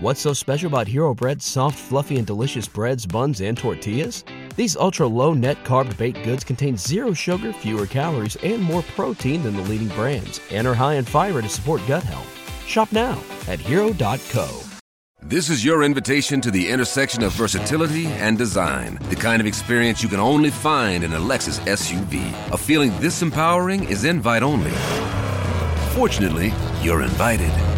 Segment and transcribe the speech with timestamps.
[0.00, 4.22] What's so special about Hero Bread's soft, fluffy, and delicious breads, buns, and tortillas?
[4.54, 9.42] These ultra low net carb baked goods contain zero sugar, fewer calories, and more protein
[9.42, 12.32] than the leading brands, and are high in fiber to support gut health.
[12.64, 14.60] Shop now at hero.co.
[15.20, 19.00] This is your invitation to the intersection of versatility and design.
[19.10, 22.52] The kind of experience you can only find in a Lexus SUV.
[22.52, 24.70] A feeling this empowering is invite only.
[25.96, 26.52] Fortunately,
[26.82, 27.77] you're invited.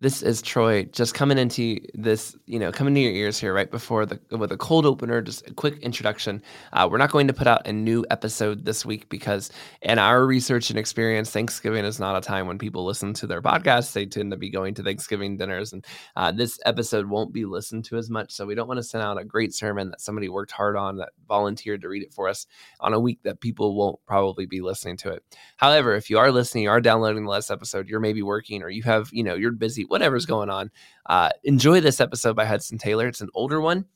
[0.00, 3.68] This is Troy just coming into this, you know, coming to your ears here right
[3.68, 6.40] before the with a cold opener, just a quick introduction.
[6.72, 9.50] Uh, we're not going to put out a new episode this week because,
[9.82, 13.42] in our research and experience, Thanksgiving is not a time when people listen to their
[13.42, 13.92] podcasts.
[13.92, 15.84] They tend to be going to Thanksgiving dinners, and
[16.14, 18.30] uh, this episode won't be listened to as much.
[18.30, 20.98] So we don't want to send out a great sermon that somebody worked hard on,
[20.98, 22.46] that volunteered to read it for us
[22.78, 25.24] on a week that people won't probably be listening to it.
[25.56, 28.68] However, if you are listening, you are downloading the last episode, you're maybe working or
[28.68, 30.70] you have, you know, you're busy whatever's going on.
[31.06, 33.08] Uh, enjoy this episode by Hudson Taylor.
[33.08, 33.86] It's an older one.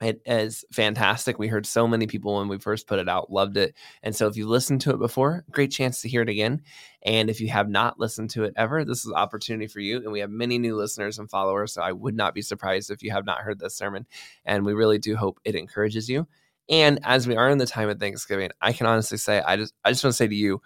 [0.00, 1.38] It is fantastic.
[1.38, 3.74] We heard so many people when we first put it out, loved it.
[4.02, 6.62] And so if you've listened to it before, great chance to hear it again.
[7.02, 9.98] And if you have not listened to it ever, this is opportunity for you.
[9.98, 11.74] And we have many new listeners and followers.
[11.74, 14.06] So I would not be surprised if you have not heard this sermon.
[14.44, 16.26] And we really do hope it encourages you.
[16.68, 19.74] And as we are in the time of Thanksgiving, I can honestly say, I just
[19.84, 20.62] I just want to say to you,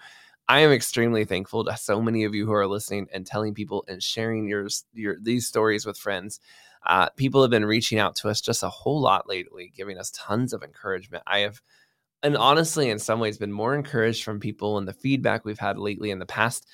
[0.48, 3.84] I am extremely thankful to so many of you who are listening and telling people
[3.88, 6.40] and sharing your your these stories with friends.
[6.86, 10.10] Uh, people have been reaching out to us just a whole lot lately, giving us
[10.14, 11.22] tons of encouragement.
[11.26, 11.60] I have,
[12.22, 15.78] and honestly, in some ways, been more encouraged from people and the feedback we've had
[15.78, 16.66] lately in the past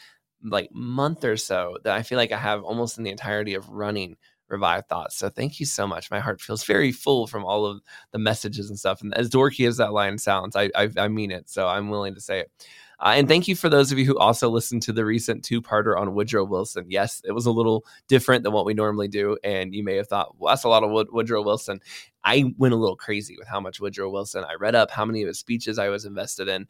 [0.44, 3.68] like month or so that I feel like I have almost in the entirety of
[3.70, 4.16] running
[4.48, 5.16] Revived Thoughts.
[5.16, 6.10] So thank you so much.
[6.10, 7.80] My heart feels very full from all of
[8.12, 9.00] the messages and stuff.
[9.02, 11.48] And as dorky as that line sounds, I I, I mean it.
[11.50, 12.50] So I'm willing to say it.
[13.04, 15.60] Uh, and thank you for those of you who also listened to the recent two
[15.60, 16.86] parter on Woodrow Wilson.
[16.88, 19.36] Yes, it was a little different than what we normally do.
[19.44, 21.80] And you may have thought, well, that's a lot of Wood- Woodrow Wilson.
[22.24, 25.20] I went a little crazy with how much Woodrow Wilson I read up, how many
[25.20, 26.66] of his speeches I was invested in.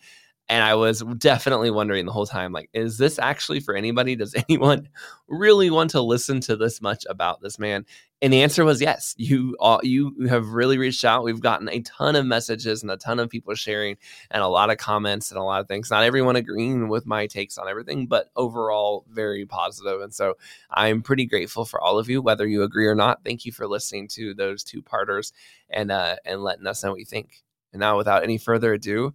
[0.49, 4.15] And I was definitely wondering the whole time, like, is this actually for anybody?
[4.15, 4.89] Does anyone
[5.27, 7.87] really want to listen to this much about this man?
[8.21, 9.15] And the answer was yes.
[9.19, 11.25] You all, you have really reached out.
[11.25, 13.97] We've gotten a ton of messages and a ton of people sharing
[14.31, 15.91] and a lot of comments and a lot of things.
[15.91, 20.01] Not everyone agreeing with my takes on everything, but overall very positive.
[20.01, 20.35] And so
[20.71, 23.25] I'm pretty grateful for all of you, whether you agree or not.
[23.25, 25.33] Thank you for listening to those two parters
[25.69, 27.43] and uh, and letting us know what you think.
[27.75, 29.15] And now, without any further ado,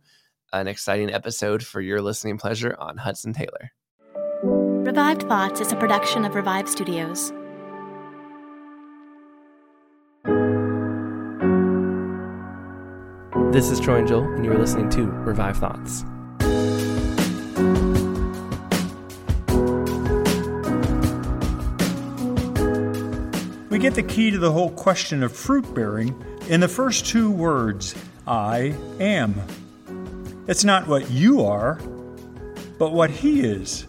[0.52, 3.72] an exciting episode for your listening pleasure on Hudson Taylor.
[4.44, 7.32] Revived Thoughts is a production of Revive Studios.
[13.54, 16.04] This is Troy and Joel, and you are listening to Revived Thoughts.
[23.70, 26.16] We get the key to the whole question of fruit bearing
[26.48, 27.96] in the first two words
[28.28, 29.36] I am.
[30.50, 31.76] It's not what you are,
[32.80, 33.86] but what He is.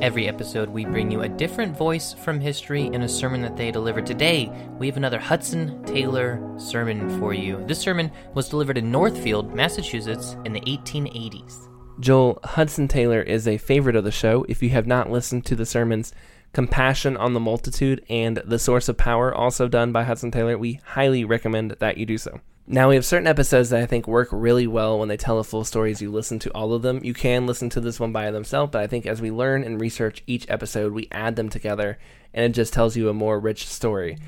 [0.00, 3.70] Every episode, we bring you a different voice from history in a sermon that they
[3.70, 4.06] delivered.
[4.06, 7.62] Today, we have another Hudson Taylor sermon for you.
[7.66, 11.68] This sermon was delivered in Northfield, Massachusetts in the 1880s.
[12.00, 14.46] Joel Hudson Taylor is a favorite of the show.
[14.48, 16.14] If you have not listened to the sermons
[16.54, 20.80] Compassion on the Multitude and The Source of Power, also done by Hudson Taylor, we
[20.86, 22.40] highly recommend that you do so.
[22.70, 25.44] Now, we have certain episodes that I think work really well when they tell a
[25.44, 27.00] full story as You listen to all of them.
[27.02, 29.80] You can listen to this one by themselves, but I think as we learn and
[29.80, 31.98] research each episode, we add them together
[32.34, 34.18] and it just tells you a more rich story.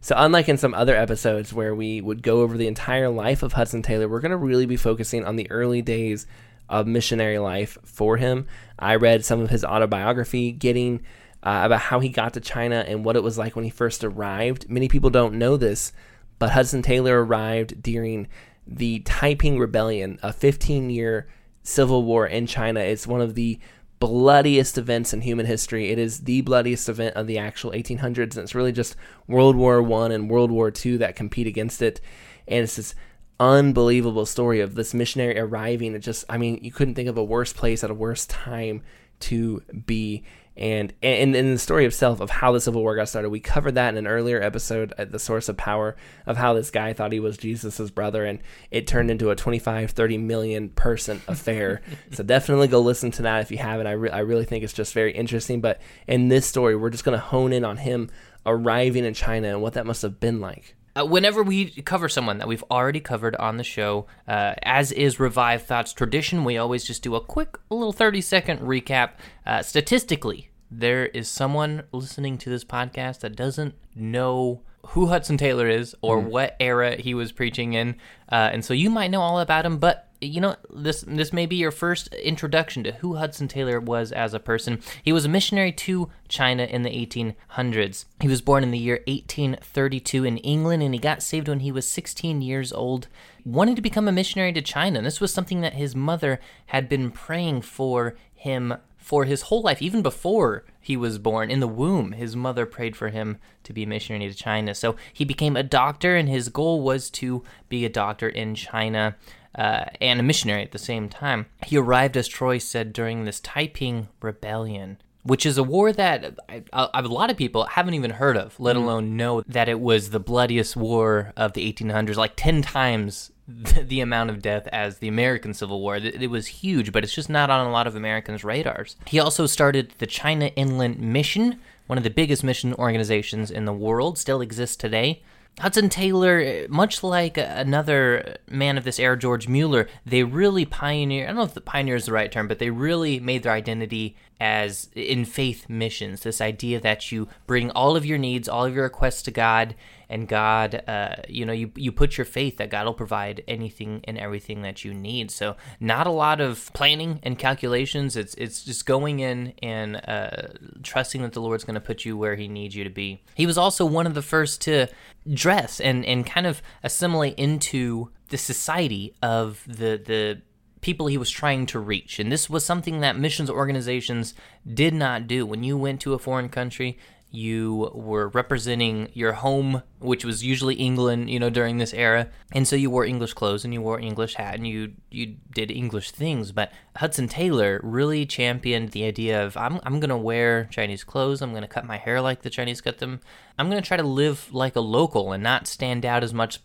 [0.00, 3.54] So, unlike in some other episodes where we would go over the entire life of
[3.54, 6.24] Hudson Taylor, we're going to really be focusing on the early days
[6.68, 8.46] of missionary life for him.
[8.78, 11.00] I read some of his autobiography, getting
[11.42, 14.04] uh, about how he got to China and what it was like when he first
[14.04, 14.70] arrived.
[14.70, 15.92] Many people don't know this,
[16.38, 18.28] but Hudson Taylor arrived during
[18.66, 21.28] the Taiping Rebellion, a 15 year
[21.62, 22.80] civil war in China.
[22.80, 23.58] It's one of the
[24.00, 25.90] bloodiest events in human history.
[25.90, 28.96] It is the bloodiest event of the actual 1800s, and it's really just
[29.26, 32.00] World War One and World War Two that compete against it.
[32.46, 32.94] And it's this
[33.40, 35.94] unbelievable story of this missionary arriving.
[35.94, 38.82] It just, I mean, you couldn't think of a worse place at a worse time
[39.20, 40.24] to be.
[40.58, 43.76] And and in the story itself of how the Civil War got started, we covered
[43.76, 45.94] that in an earlier episode at the Source of Power
[46.26, 48.40] of how this guy thought he was Jesus's brother, and
[48.72, 51.80] it turned into a 25, 30 million person affair.
[52.10, 53.86] so definitely go listen to that if you haven't.
[53.86, 55.60] I, re- I really think it's just very interesting.
[55.60, 58.10] But in this story, we're just going to hone in on him
[58.44, 60.74] arriving in China and what that must have been like.
[60.98, 65.20] Uh, whenever we cover someone that we've already covered on the show, uh, as is
[65.20, 69.10] Revived Thoughts tradition, we always just do a quick little 30 second recap.
[69.46, 75.68] Uh, statistically, there is someone listening to this podcast that doesn't know who Hudson Taylor
[75.68, 77.94] is or what era he was preaching in.
[78.30, 81.46] Uh, and so you might know all about him, but you know this this may
[81.46, 84.80] be your first introduction to who Hudson Taylor was as a person.
[85.02, 88.04] He was a missionary to China in the 1800s.
[88.20, 91.72] He was born in the year 1832 in England and he got saved when he
[91.72, 93.08] was 16 years old,
[93.44, 95.02] wanting to become a missionary to China.
[95.02, 98.74] This was something that his mother had been praying for him
[99.08, 102.12] for his whole life, even before he was born in the womb.
[102.12, 104.74] His mother prayed for him to be a missionary to China.
[104.74, 109.16] So he became a doctor, and his goal was to be a doctor in China.
[109.58, 111.46] Uh, and a missionary at the same time.
[111.66, 116.62] He arrived, as Troy said, during this Taiping Rebellion, which is a war that I,
[116.72, 120.10] I, a lot of people haven't even heard of, let alone know that it was
[120.10, 124.98] the bloodiest war of the 1800s, like 10 times the, the amount of death as
[124.98, 125.96] the American Civil War.
[125.96, 128.96] It, it was huge, but it's just not on a lot of Americans' radars.
[129.06, 133.72] He also started the China Inland Mission, one of the biggest mission organizations in the
[133.72, 135.22] world, still exists today.
[135.60, 141.24] Hudson Taylor, much like another man of this era, George Mueller, they really pioneer.
[141.24, 143.52] I don't know if the pioneer is the right term, but they really made their
[143.52, 146.22] identity as in faith missions.
[146.22, 149.74] This idea that you bring all of your needs, all of your requests to God,
[150.10, 154.00] and God, uh, you know, you you put your faith that God will provide anything
[154.04, 155.30] and everything that you need.
[155.30, 158.16] So not a lot of planning and calculations.
[158.16, 160.48] It's it's just going in and uh,
[160.82, 163.22] trusting that the Lord's going to put you where He needs you to be.
[163.34, 164.86] He was also one of the first to
[165.30, 170.40] dress and and kind of assimilate into the society of the the
[170.80, 172.18] people he was trying to reach.
[172.18, 174.34] And this was something that missions organizations
[174.72, 175.44] did not do.
[175.46, 176.98] When you went to a foreign country,
[177.30, 182.28] you were representing your home, which was usually England, you know, during this era.
[182.52, 185.70] And so you wore English clothes and you wore English hat and you you did
[185.70, 186.52] English things.
[186.52, 191.52] But Hudson Taylor really championed the idea of I'm I'm gonna wear Chinese clothes, I'm
[191.52, 193.20] gonna cut my hair like the Chinese cut them.
[193.58, 196.60] I'm gonna try to live like a local and not stand out as much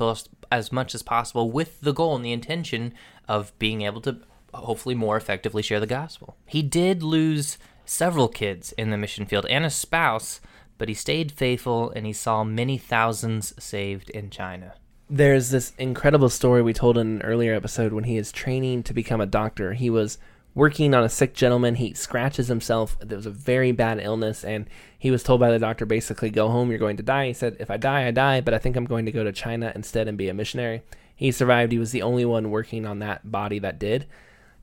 [0.49, 2.93] as much as possible with the goal and the intention
[3.27, 4.17] of being able to
[4.53, 6.35] hopefully more effectively share the gospel.
[6.45, 10.41] He did lose several kids in the mission field and a spouse,
[10.77, 14.73] but he stayed faithful and he saw many thousands saved in China.
[15.09, 18.93] There's this incredible story we told in an earlier episode when he is training to
[18.93, 19.73] become a doctor.
[19.73, 20.17] He was
[20.55, 21.75] working on a sick gentleman.
[21.75, 22.97] He scratches himself.
[22.99, 24.67] There was a very bad illness, and
[24.97, 27.27] he was told by the doctor basically, go home, you're going to die.
[27.27, 29.31] He said, if I die, I die, but I think I'm going to go to
[29.31, 30.83] China instead and be a missionary.
[31.15, 31.71] He survived.
[31.71, 34.07] He was the only one working on that body that did.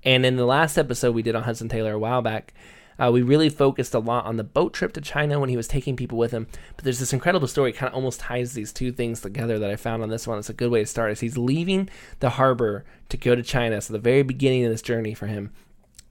[0.02, 2.54] And in the last episode we did on Hudson Taylor a while back,
[2.98, 5.66] uh, we really focused a lot on the boat trip to China when he was
[5.66, 6.46] taking people with him.
[6.76, 9.76] But there's this incredible story, kind of almost ties these two things together that I
[9.76, 10.38] found on this one.
[10.38, 11.12] It's a good way to start.
[11.12, 11.88] Is he's leaving
[12.18, 15.52] the harbor to go to China, so the very beginning of this journey for him,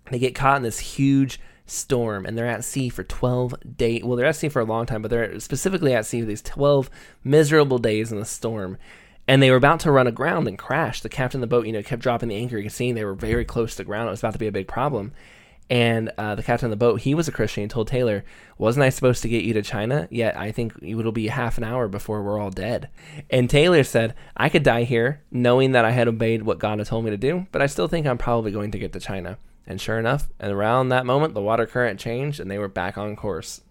[0.10, 4.18] they get caught in this huge storm and they're at sea for 12 days well
[4.18, 6.90] they're at sea for a long time but they're specifically at sea for these 12
[7.24, 8.76] miserable days in the storm
[9.30, 11.72] and they were about to run aground and crash the captain of the boat you
[11.72, 14.08] know kept dropping the anchor you could see they were very close to the ground
[14.08, 15.14] it was about to be a big problem
[15.70, 18.26] and uh, the captain of the boat, he was a Christian told Taylor,
[18.58, 20.08] Wasn't I supposed to get you to China?
[20.10, 22.90] Yet I think it'll be half an hour before we're all dead.
[23.30, 26.88] And Taylor said, I could die here knowing that I had obeyed what God had
[26.88, 29.38] told me to do, but I still think I'm probably going to get to China.
[29.68, 32.98] And sure enough, and around that moment, the water current changed and they were back
[32.98, 33.62] on course.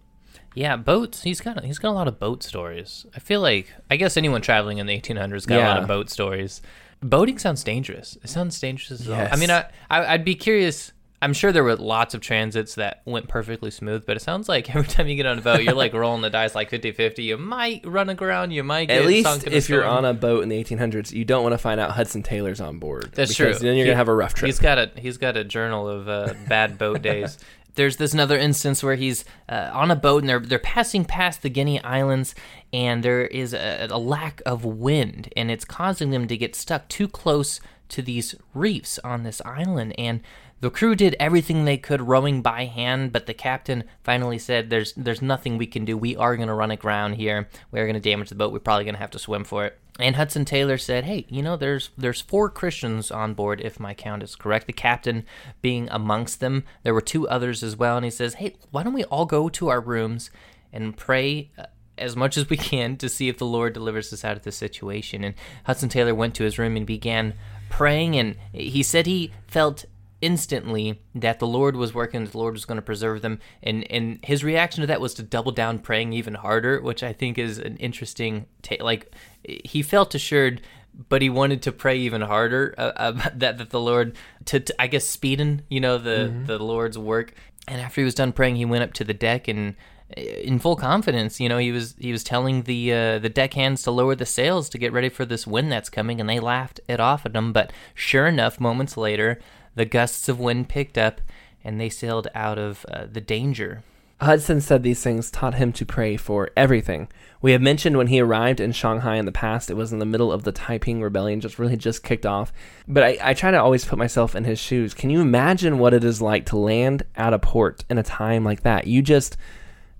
[0.59, 1.23] Yeah, boats.
[1.23, 3.05] He's got he's got a lot of boat stories.
[3.15, 6.09] I feel like I guess anyone traveling in the 1800s got a lot of boat
[6.09, 6.61] stories.
[7.01, 8.17] Boating sounds dangerous.
[8.23, 9.29] It sounds dangerous as well.
[9.31, 10.91] I mean, I, I I'd be curious.
[11.21, 14.69] I'm sure there were lots of transits that went perfectly smooth, but it sounds like
[14.75, 17.23] every time you get on a boat, you're like rolling the dice like 50-50.
[17.23, 20.49] You might run aground, you might get At least if you're on a boat in
[20.49, 23.11] the 1800s, you don't want to find out Hudson Taylor's on board.
[23.13, 23.67] That's because true.
[23.67, 24.47] Then you're He- gonna have a rough trip.
[24.47, 27.37] He's got a he's got a journal of uh, bad boat days.
[27.79, 31.43] There's this another instance where he's uh, on a boat and they're they're passing past
[31.43, 32.35] the Guinea Islands
[32.73, 36.89] and there is a, a lack of wind and it's causing them to get stuck
[36.89, 40.19] too close to these reefs on this island and
[40.59, 44.91] the crew did everything they could rowing by hand, but the captain finally said, "There's
[44.97, 45.97] there's nothing we can do.
[45.97, 47.47] We are going to run aground here.
[47.71, 48.51] We're going to damage the boat.
[48.51, 51.41] We're probably going to have to swim for it." And Hudson Taylor said, "Hey, you
[51.41, 54.65] know, there's there's four Christians on board, if my count is correct.
[54.65, 55.25] The captain
[55.61, 56.63] being amongst them.
[56.83, 59.49] There were two others as well." And he says, "Hey, why don't we all go
[59.49, 60.31] to our rooms
[60.71, 61.65] and pray uh,
[61.97, 64.55] as much as we can to see if the Lord delivers us out of this
[64.55, 67.33] situation?" And Hudson Taylor went to his room and began
[67.69, 69.85] praying, and he said he felt
[70.21, 74.19] instantly that the Lord was working, the Lord was going to preserve them, and and
[74.23, 77.57] his reaction to that was to double down, praying even harder, which I think is
[77.57, 78.45] an interesting.
[78.61, 79.13] Ta- like
[79.43, 80.61] he felt assured,
[81.07, 84.15] but he wanted to pray even harder uh, uh, that that the Lord
[84.45, 86.45] to, to I guess speeding, you know, the mm-hmm.
[86.45, 87.33] the Lord's work.
[87.67, 89.75] And after he was done praying, he went up to the deck and
[90.17, 91.39] in full confidence.
[91.39, 94.69] You know, he was he was telling the uh, the deckhands to lower the sails
[94.69, 97.53] to get ready for this wind that's coming, and they laughed it off at him.
[97.53, 99.39] But sure enough, moments later,
[99.75, 101.21] the gusts of wind picked up,
[101.63, 103.83] and they sailed out of uh, the danger.
[104.21, 107.07] Hudson said these things taught him to pray for everything.
[107.41, 110.05] We have mentioned when he arrived in Shanghai in the past, it was in the
[110.05, 112.51] middle of the Taiping Rebellion, just really just kicked off.
[112.85, 114.93] But I, I try to always put myself in his shoes.
[114.93, 118.43] Can you imagine what it is like to land at a port in a time
[118.43, 118.87] like that?
[118.87, 119.37] You just,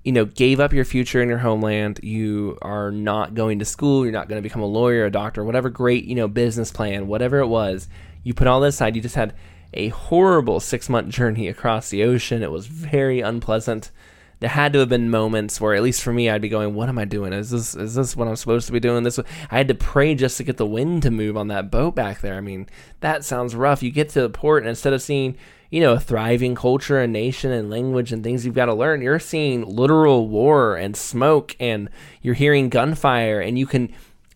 [0.04, 2.02] you know, gave up your future in your homeland.
[2.04, 4.04] You are not going to school.
[4.04, 7.08] You're not going to become a lawyer, a doctor, whatever great, you know, business plan,
[7.08, 7.88] whatever it was.
[8.24, 8.98] You put all this aside.
[8.98, 9.34] You just had
[9.74, 12.44] a horrible six month journey across the ocean.
[12.44, 13.92] It was very unpleasant.
[14.40, 16.88] There had to have been moments where, at least for me, I'd be going, "What
[16.88, 17.34] am I doing?
[17.34, 20.16] Is this is this what I'm supposed to be doing?" This I had to pray
[20.16, 22.36] just to get the wind to move on that boat back there.
[22.36, 22.68] I mean,
[23.02, 23.84] that sounds rough.
[23.84, 25.36] You get to the port, and instead of seeing
[25.70, 29.02] you know a thriving culture and nation and language and things you've got to learn,
[29.02, 31.90] you're seeing literal war and smoke, and
[32.22, 33.90] you're hearing gunfire, and you can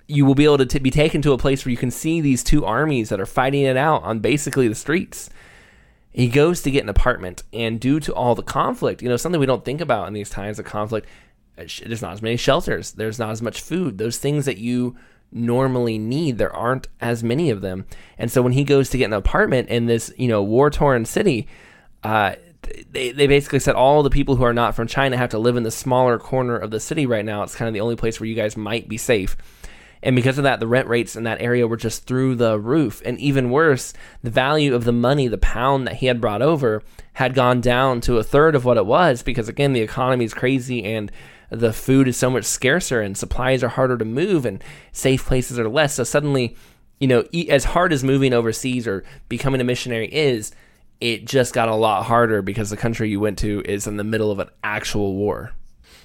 [0.07, 2.19] you will be able to t- be taken to a place where you can see
[2.19, 5.29] these two armies that are fighting it out on basically the streets.
[6.13, 9.39] He goes to get an apartment, and due to all the conflict, you know, something
[9.39, 11.07] we don't think about in these times of conflict,
[11.57, 14.95] uh, there's not as many shelters, there's not as much food, those things that you
[15.31, 17.85] normally need, there aren't as many of them.
[18.17, 21.05] And so when he goes to get an apartment in this, you know, war torn
[21.05, 21.47] city,
[22.03, 22.35] uh,
[22.91, 25.57] they, they basically said all the people who are not from China have to live
[25.57, 27.43] in the smaller corner of the city right now.
[27.43, 29.35] It's kind of the only place where you guys might be safe.
[30.03, 33.01] And because of that, the rent rates in that area were just through the roof.
[33.05, 36.83] And even worse, the value of the money, the pound that he had brought over,
[37.13, 40.33] had gone down to a third of what it was because, again, the economy is
[40.33, 41.11] crazy and
[41.49, 45.57] the food is so much scarcer and supplies are harder to move and safe places
[45.57, 45.93] are less.
[45.93, 46.57] So suddenly,
[46.99, 50.51] you know, as hard as moving overseas or becoming a missionary is,
[50.99, 54.03] it just got a lot harder because the country you went to is in the
[54.03, 55.53] middle of an actual war.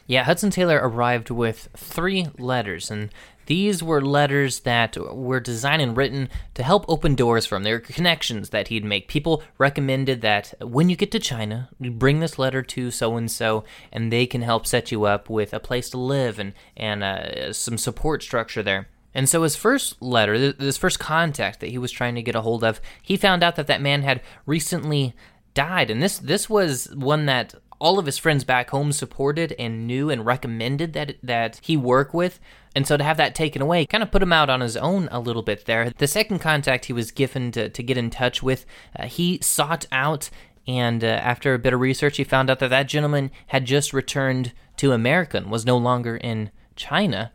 [0.09, 3.11] Yeah, Hudson Taylor arrived with three letters, and
[3.45, 7.63] these were letters that were designed and written to help open doors for him.
[7.63, 9.07] They were connections that he'd make.
[9.07, 13.31] People recommended that when you get to China, you bring this letter to so and
[13.31, 17.05] so, and they can help set you up with a place to live and and
[17.05, 18.89] uh, some support structure there.
[19.15, 22.41] And so his first letter, this first contact that he was trying to get a
[22.41, 25.15] hold of, he found out that that man had recently
[25.53, 29.87] died, and this this was one that all of his friends back home supported and
[29.87, 32.41] knew and recommended that that he work with.
[32.75, 35.09] And so to have that taken away kind of put him out on his own
[35.11, 35.91] a little bit there.
[35.91, 38.67] The second contact he was given to, to get in touch with,
[38.97, 40.31] uh, he sought out,
[40.67, 43.93] and uh, after a bit of research, he found out that that gentleman had just
[43.93, 47.33] returned to America and was no longer in China.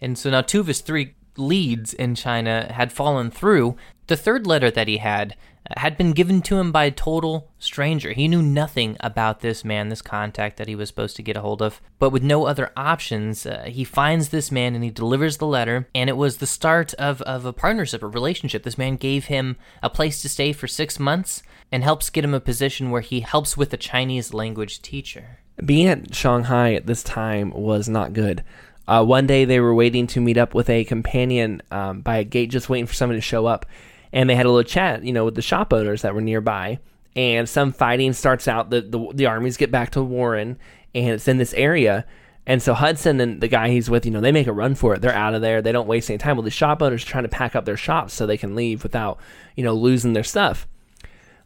[0.00, 3.76] And so now two of his three leads in China had fallen through.
[4.08, 5.36] The third letter that he had
[5.76, 8.12] had been given to him by a total stranger.
[8.12, 11.40] He knew nothing about this man, this contact that he was supposed to get a
[11.40, 11.80] hold of.
[11.98, 15.88] But with no other options, uh, he finds this man and he delivers the letter.
[15.94, 18.64] And it was the start of, of a partnership, a relationship.
[18.64, 22.34] This man gave him a place to stay for six months and helps get him
[22.34, 25.38] a position where he helps with a Chinese language teacher.
[25.64, 28.42] Being at Shanghai at this time was not good.
[28.88, 32.24] Uh, one day they were waiting to meet up with a companion um, by a
[32.24, 33.64] gate, just waiting for somebody to show up
[34.12, 36.78] and they had a little chat, you know, with the shop owners that were nearby.
[37.14, 38.70] And some fighting starts out.
[38.70, 40.58] The, the the armies get back to Warren,
[40.94, 42.06] and it's in this area.
[42.46, 44.94] And so Hudson and the guy he's with, you know, they make a run for
[44.94, 45.00] it.
[45.00, 45.62] They're out of there.
[45.62, 46.36] They don't waste any time.
[46.36, 48.82] Well, the shop owners are trying to pack up their shops so they can leave
[48.82, 49.20] without,
[49.54, 50.66] you know, losing their stuff.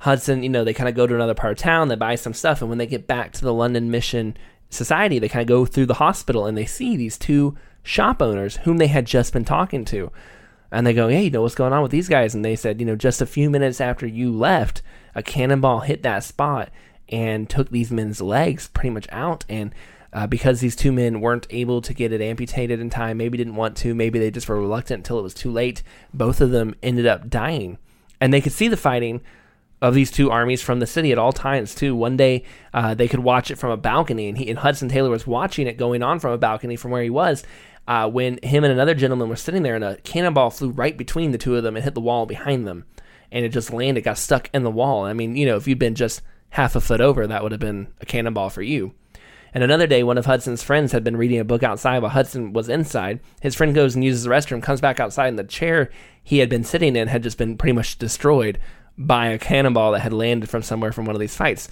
[0.00, 2.34] Hudson, you know, they kind of go to another part of town, they buy some
[2.34, 4.36] stuff, and when they get back to the London Mission
[4.68, 8.56] Society, they kind of go through the hospital and they see these two shop owners
[8.58, 10.10] whom they had just been talking to
[10.70, 12.80] and they go, "Hey, you know what's going on with these guys?" And they said,
[12.80, 14.82] "You know, just a few minutes after you left,
[15.14, 16.70] a cannonball hit that spot
[17.08, 19.74] and took these men's legs pretty much out." And
[20.12, 23.56] uh, because these two men weren't able to get it amputated in time, maybe didn't
[23.56, 25.82] want to, maybe they just were reluctant until it was too late.
[26.14, 27.78] Both of them ended up dying,
[28.20, 29.20] and they could see the fighting
[29.82, 31.94] of these two armies from the city at all times too.
[31.94, 35.10] One day uh, they could watch it from a balcony, and he and Hudson Taylor
[35.10, 37.44] was watching it going on from a balcony from where he was.
[37.86, 41.30] Uh, when him and another gentleman were sitting there, and a cannonball flew right between
[41.30, 42.84] the two of them and hit the wall behind them,
[43.30, 45.04] and it just landed, got stuck in the wall.
[45.04, 47.60] I mean, you know, if you'd been just half a foot over, that would have
[47.60, 48.94] been a cannonball for you.
[49.54, 52.52] And another day, one of Hudson's friends had been reading a book outside while Hudson
[52.52, 53.20] was inside.
[53.40, 55.90] His friend goes and uses the restroom, comes back outside, and the chair
[56.22, 58.58] he had been sitting in had just been pretty much destroyed
[58.98, 61.68] by a cannonball that had landed from somewhere from one of these fights.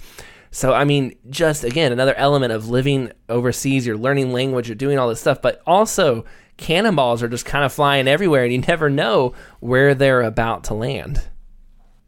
[0.51, 4.97] So, I mean, just again, another element of living overseas, you're learning language, you're doing
[4.97, 6.25] all this stuff, but also
[6.57, 10.73] cannonballs are just kind of flying everywhere and you never know where they're about to
[10.73, 11.21] land.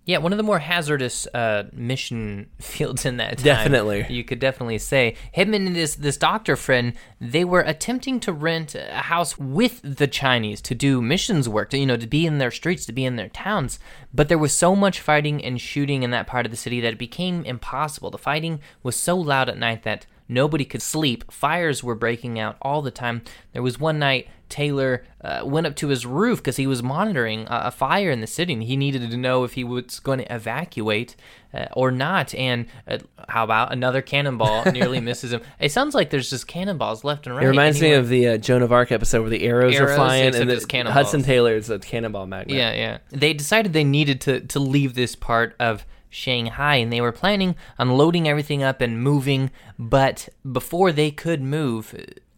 [0.08, 3.44] Yeah, one of the more hazardous uh, mission fields in that time.
[3.44, 4.06] Definitely.
[4.10, 5.16] You could definitely say.
[5.34, 10.08] Him and this, this doctor friend, they were attempting to rent a house with the
[10.08, 13.04] Chinese to do missions work, to, you know, to be in their streets, to be
[13.04, 13.80] in their towns.
[14.14, 16.94] But there was so much fighting and shooting in that part of the city that
[16.94, 18.10] it became impossible.
[18.10, 21.32] The fighting was so loud at night that nobody could sleep.
[21.32, 23.22] Fires were breaking out all the time.
[23.54, 27.42] There was one night Taylor uh, went up to his roof because he was monitoring
[27.48, 30.20] a, a, fire in the city and he needed to know if he was going
[30.20, 31.16] to evacuate
[31.54, 32.34] uh, or not.
[32.34, 35.42] And uh, how about another cannonball nearly misses him?
[35.60, 37.46] It sounds like there's just cannonballs left and right.
[37.46, 39.96] It reminds me of the uh, Joan of Arc episode where the arrows, Arrows, are
[39.96, 40.92] flying and the.
[40.92, 42.56] Hudson Taylor is a cannonball magnet.
[42.56, 42.98] Yeah, yeah.
[43.10, 47.56] They decided they needed to, to leave this part of Shanghai and they were planning
[47.78, 51.96] on loading everything up and moving, but before they could move,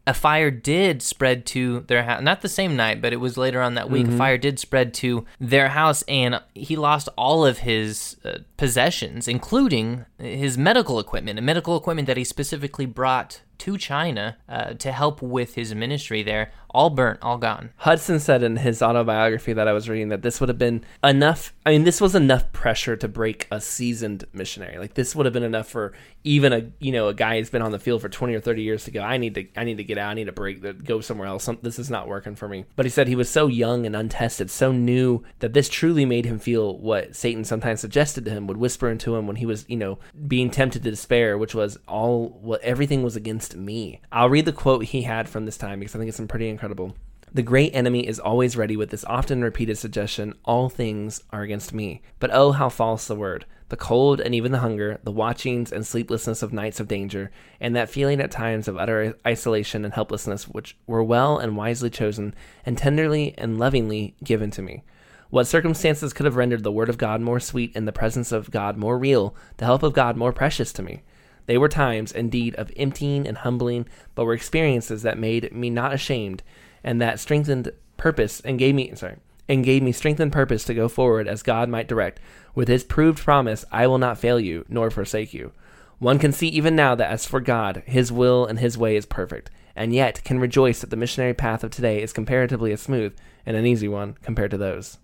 [0.07, 2.23] a fire did spread to their house.
[2.23, 4.07] Not the same night, but it was later on that week.
[4.07, 9.27] A fire did spread to their house, and he lost all of his uh, possessions,
[9.27, 14.91] including his medical equipment, a medical equipment that he specifically brought to China uh, to
[14.91, 16.51] help with his ministry there.
[16.71, 17.71] All burnt, all gone.
[17.77, 21.51] Hudson said in his autobiography that I was reading that this would have been enough.
[21.65, 24.77] I mean, this was enough pressure to break a seasoned missionary.
[24.77, 27.61] Like this would have been enough for even a you know a guy who's been
[27.61, 29.01] on the field for twenty or thirty years to go.
[29.01, 30.11] I need to I need to get out.
[30.11, 30.61] I need to break.
[30.61, 31.49] The, go somewhere else.
[31.63, 32.65] This is not working for me.
[32.75, 36.25] But he said he was so young and untested, so new that this truly made
[36.25, 39.65] him feel what Satan sometimes suggested to him, would whisper into him when he was
[39.67, 39.97] you know
[40.27, 44.01] being tempted to despair, which was all what everything was against me.
[44.11, 46.95] I'll read the quote he had from this time because I think it's pretty incredible.
[47.31, 51.73] The great enemy is always ready with this often repeated suggestion all things are against
[51.73, 52.01] me.
[52.19, 53.45] But oh, how false the word.
[53.69, 57.29] The cold and even the hunger, the watchings and sleeplessness of nights of danger,
[57.59, 61.91] and that feeling at times of utter isolation and helplessness, which were well and wisely
[61.91, 62.33] chosen,
[62.65, 64.83] and tenderly and lovingly given to me.
[65.29, 68.49] What circumstances could have rendered the word of God more sweet and the presence of
[68.49, 71.03] God more real, the help of God more precious to me?
[71.49, 75.95] They were times, indeed, of emptying and humbling, but were experiences that made me not
[75.95, 76.43] ashamed,
[76.83, 79.15] and that strengthened purpose and gave me sorry
[79.47, 82.19] and gave me strength and purpose to go forward as God might direct.
[82.53, 85.51] With his proved promise, I will not fail you, nor forsake you.
[85.97, 89.07] One can see even now that as for God, his will and his way is
[89.07, 93.17] perfect, and yet can rejoice that the missionary path of today is comparatively a smooth
[93.43, 94.99] and an easy one compared to those.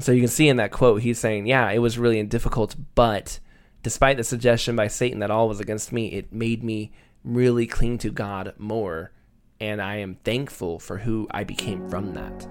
[0.00, 3.38] So you can see in that quote, he's saying, Yeah, it was really difficult, but
[3.82, 6.92] despite the suggestion by Satan that all was against me, it made me
[7.24, 9.12] really cling to God more.
[9.60, 12.48] And I am thankful for who I became from that.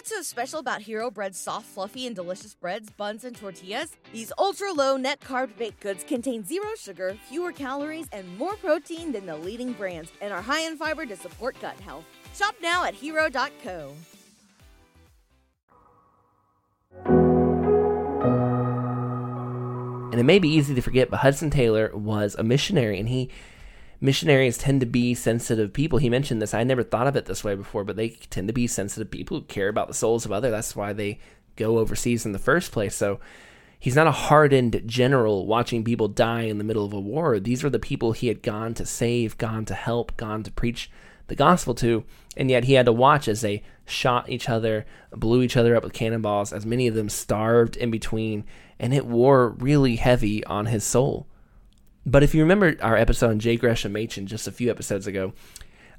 [0.00, 3.96] What's so special about Hero Bread's soft, fluffy, and delicious breads, buns, and tortillas?
[4.12, 9.12] These ultra low net carb baked goods contain zero sugar, fewer calories, and more protein
[9.12, 12.04] than the leading brands, and are high in fiber to support gut health.
[12.34, 13.92] Shop now at hero.co.
[20.20, 23.30] It may be easy to forget, but Hudson Taylor was a missionary, and he
[24.02, 25.98] missionaries tend to be sensitive people.
[25.98, 26.52] He mentioned this.
[26.52, 29.38] I never thought of it this way before, but they tend to be sensitive people
[29.38, 30.52] who care about the souls of others.
[30.52, 31.18] That's why they
[31.56, 32.94] go overseas in the first place.
[32.94, 33.18] So
[33.78, 37.40] he's not a hardened general watching people die in the middle of a war.
[37.40, 40.90] These were the people he had gone to save, gone to help, gone to preach
[41.28, 42.04] the gospel to,
[42.36, 45.84] and yet he had to watch as they shot each other, blew each other up
[45.84, 48.44] with cannonballs, as many of them starved in between,
[48.80, 51.28] and it wore really heavy on his soul.
[52.04, 53.56] But if you remember our episode on J.
[53.56, 55.34] Gresham Machen just a few episodes ago,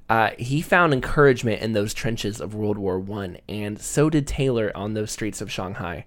[0.09, 4.71] uh, he found encouragement in those trenches of World War One, and so did Taylor
[4.75, 6.05] on those streets of Shanghai.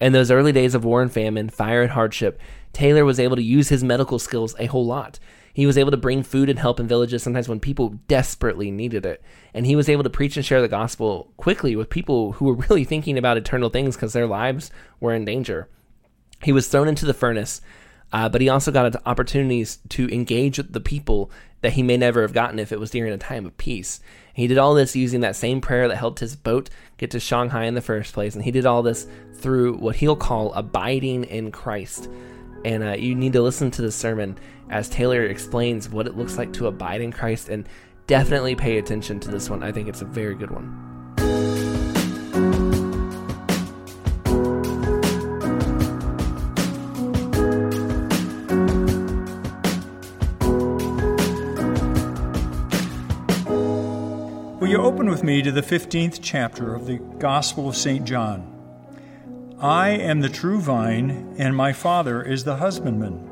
[0.00, 2.40] In those early days of war and famine, fire and hardship,
[2.72, 5.18] Taylor was able to use his medical skills a whole lot.
[5.52, 9.04] He was able to bring food and help in villages sometimes when people desperately needed
[9.04, 9.22] it.
[9.52, 12.54] And he was able to preach and share the gospel quickly with people who were
[12.54, 15.68] really thinking about eternal things because their lives were in danger.
[16.42, 17.60] He was thrown into the furnace,
[18.12, 21.30] uh, but he also got opportunities to engage with the people
[21.62, 24.00] that he may never have gotten if it was during a time of peace.
[24.34, 27.64] He did all this using that same prayer that helped his boat get to Shanghai
[27.64, 31.52] in the first place, and he did all this through what he'll call abiding in
[31.52, 32.08] Christ.
[32.64, 34.38] And uh, you need to listen to the sermon
[34.70, 37.68] as Taylor explains what it looks like to abide in Christ, and
[38.06, 39.62] definitely pay attention to this one.
[39.62, 40.91] I think it's a very good one.
[55.02, 58.04] Open with me to the 15th chapter of the Gospel of St.
[58.04, 59.56] John?
[59.58, 63.28] I am the true vine, and my Father is the husbandman.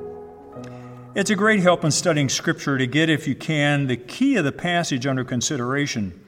[1.14, 4.44] It's a great help in studying Scripture to get, if you can, the key of
[4.44, 6.20] the passage under consideration,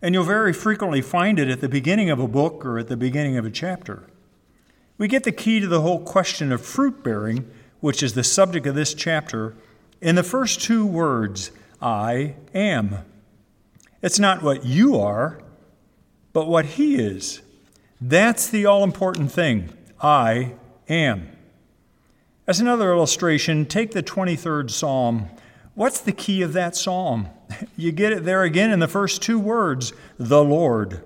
[0.00, 2.96] and you'll very frequently find it at the beginning of a book or at the
[2.96, 4.04] beginning of a chapter.
[4.96, 8.64] We get the key to the whole question of fruit bearing, which is the subject
[8.68, 9.56] of this chapter,
[10.00, 11.50] in the first two words
[11.82, 12.98] I am.
[14.04, 15.38] It's not what you are,
[16.34, 17.40] but what He is.
[18.02, 19.70] That's the all important thing.
[19.98, 20.52] I
[20.90, 21.30] am.
[22.46, 25.30] As another illustration, take the 23rd Psalm.
[25.74, 27.28] What's the key of that psalm?
[27.78, 31.02] You get it there again in the first two words the Lord.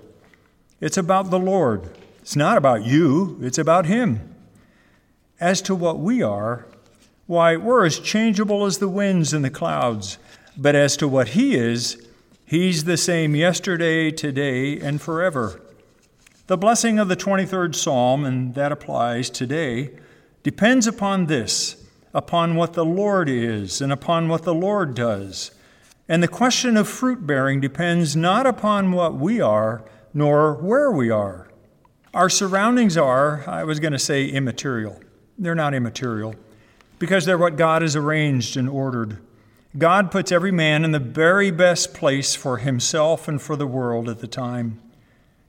[0.80, 1.90] It's about the Lord.
[2.20, 4.34] It's not about you, it's about Him.
[5.38, 6.66] As to what we are,
[7.26, 10.18] why, we're as changeable as the winds and the clouds.
[10.56, 12.07] But as to what He is,
[12.48, 15.60] He's the same yesterday, today, and forever.
[16.46, 19.90] The blessing of the 23rd Psalm, and that applies today,
[20.42, 21.84] depends upon this
[22.14, 25.50] upon what the Lord is and upon what the Lord does.
[26.08, 29.84] And the question of fruit bearing depends not upon what we are,
[30.14, 31.50] nor where we are.
[32.14, 35.02] Our surroundings are, I was going to say, immaterial.
[35.36, 36.34] They're not immaterial
[36.98, 39.18] because they're what God has arranged and ordered.
[39.78, 44.08] God puts every man in the very best place for himself and for the world
[44.08, 44.80] at the time.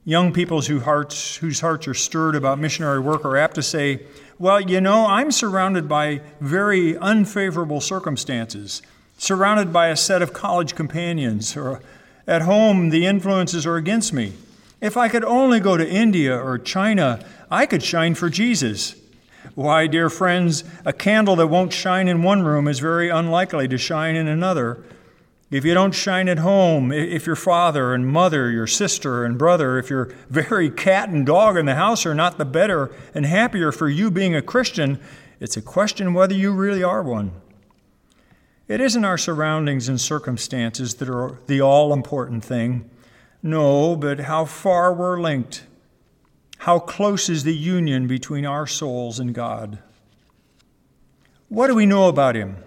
[0.05, 4.03] Young people whose hearts, whose hearts are stirred about missionary work are apt to say,
[4.37, 8.83] Well, you know, I'm surrounded by very unfavorable circumstances,
[9.17, 11.81] surrounded by a set of college companions, or
[12.27, 14.33] at home the influences are against me.
[14.79, 18.95] If I could only go to India or China, I could shine for Jesus.
[19.55, 23.77] Why, dear friends, a candle that won't shine in one room is very unlikely to
[23.77, 24.83] shine in another.
[25.51, 29.79] If you don't shine at home, if your father and mother, your sister and brother,
[29.79, 33.71] if your very cat and dog in the house are not the better and happier
[33.71, 34.99] for you being a Christian,
[35.39, 37.31] it's a question whether you really are one.
[38.67, 42.87] It isn't our surroundings and circumstances that are the all important thing.
[43.41, 45.63] No, but how far we're linked
[46.59, 49.79] how close is the union between our souls and God?
[51.47, 52.57] What do we know about Him?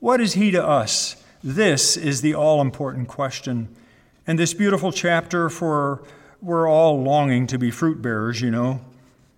[0.00, 1.16] What is He to us?
[1.42, 3.74] This is the all important question.
[4.26, 6.04] And this beautiful chapter, for
[6.42, 8.82] we're all longing to be fruit bearers, you know,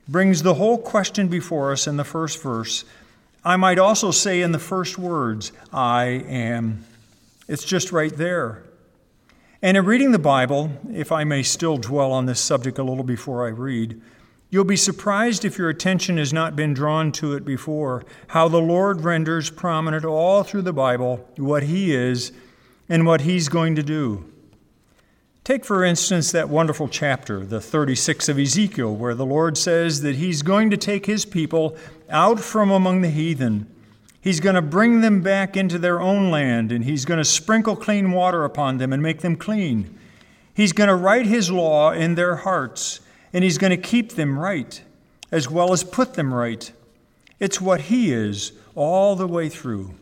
[0.08, 2.84] brings the whole question before us in the first verse.
[3.44, 6.84] I might also say in the first words, I am.
[7.46, 8.63] It's just right there.
[9.64, 13.02] And in reading the Bible, if I may still dwell on this subject a little
[13.02, 13.98] before I read,
[14.50, 18.60] you'll be surprised if your attention has not been drawn to it before, how the
[18.60, 22.30] Lord renders prominent all through the Bible what He is
[22.90, 24.30] and what He's going to do.
[25.44, 30.16] Take, for instance, that wonderful chapter, the 36 of Ezekiel, where the Lord says that
[30.16, 31.74] He's going to take His people
[32.10, 33.73] out from among the heathen
[34.24, 37.76] He's going to bring them back into their own land, and He's going to sprinkle
[37.76, 39.98] clean water upon them and make them clean.
[40.54, 43.00] He's going to write His law in their hearts,
[43.34, 44.82] and He's going to keep them right,
[45.30, 46.72] as well as put them right.
[47.38, 49.94] It's what He is all the way through.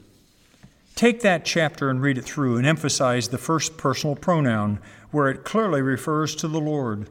[0.95, 4.79] Take that chapter and read it through and emphasize the first personal pronoun,
[5.11, 7.11] where it clearly refers to the Lord.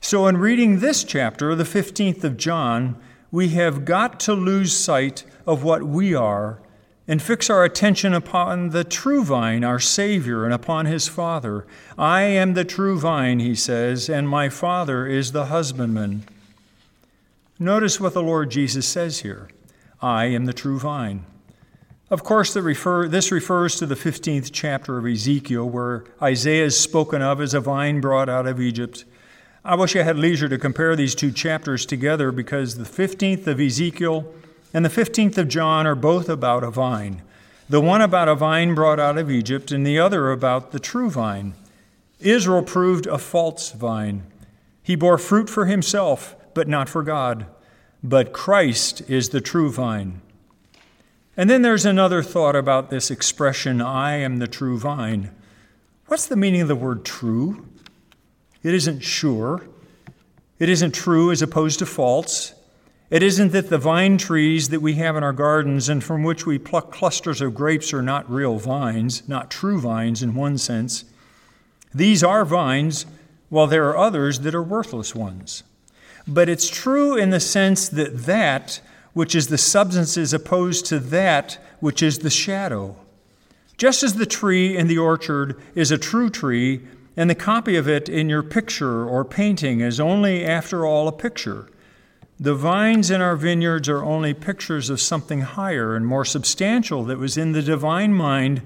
[0.00, 2.96] So, in reading this chapter, the 15th of John,
[3.30, 6.60] we have got to lose sight of what we are
[7.06, 11.66] and fix our attention upon the true vine, our Savior, and upon his Father.
[11.98, 16.22] I am the true vine, he says, and my Father is the husbandman.
[17.58, 19.48] Notice what the Lord Jesus says here
[20.00, 21.24] I am the true vine.
[22.10, 27.22] Of course, refer, this refers to the 15th chapter of Ezekiel, where Isaiah is spoken
[27.22, 29.04] of as a vine brought out of Egypt.
[29.62, 33.60] I wish I had leisure to compare these two chapters together because the 15th of
[33.60, 34.32] Ezekiel
[34.72, 37.20] and the 15th of John are both about a vine.
[37.68, 41.10] The one about a vine brought out of Egypt, and the other about the true
[41.10, 41.54] vine.
[42.20, 44.24] Israel proved a false vine.
[44.82, 47.46] He bore fruit for himself, but not for God.
[48.02, 50.22] But Christ is the true vine.
[51.36, 55.30] And then there's another thought about this expression, I am the true vine.
[56.06, 57.66] What's the meaning of the word true?
[58.62, 59.66] It isn't sure.
[60.58, 62.54] It isn't true as opposed to false.
[63.08, 66.46] It isn't that the vine trees that we have in our gardens and from which
[66.46, 71.04] we pluck clusters of grapes are not real vines, not true vines in one sense.
[71.92, 73.06] These are vines,
[73.48, 75.64] while there are others that are worthless ones.
[76.28, 78.80] But it's true in the sense that that
[79.12, 82.94] which is the substance is opposed to that which is the shadow.
[83.76, 86.82] Just as the tree in the orchard is a true tree,
[87.16, 91.12] and the copy of it in your picture or painting is only, after all, a
[91.12, 91.68] picture.
[92.38, 97.18] The vines in our vineyards are only pictures of something higher and more substantial that
[97.18, 98.62] was in the divine mind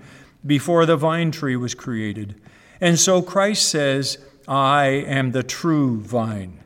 [0.46, 2.40] before the vine tree was created.
[2.80, 6.60] And so Christ says, I am the true vine.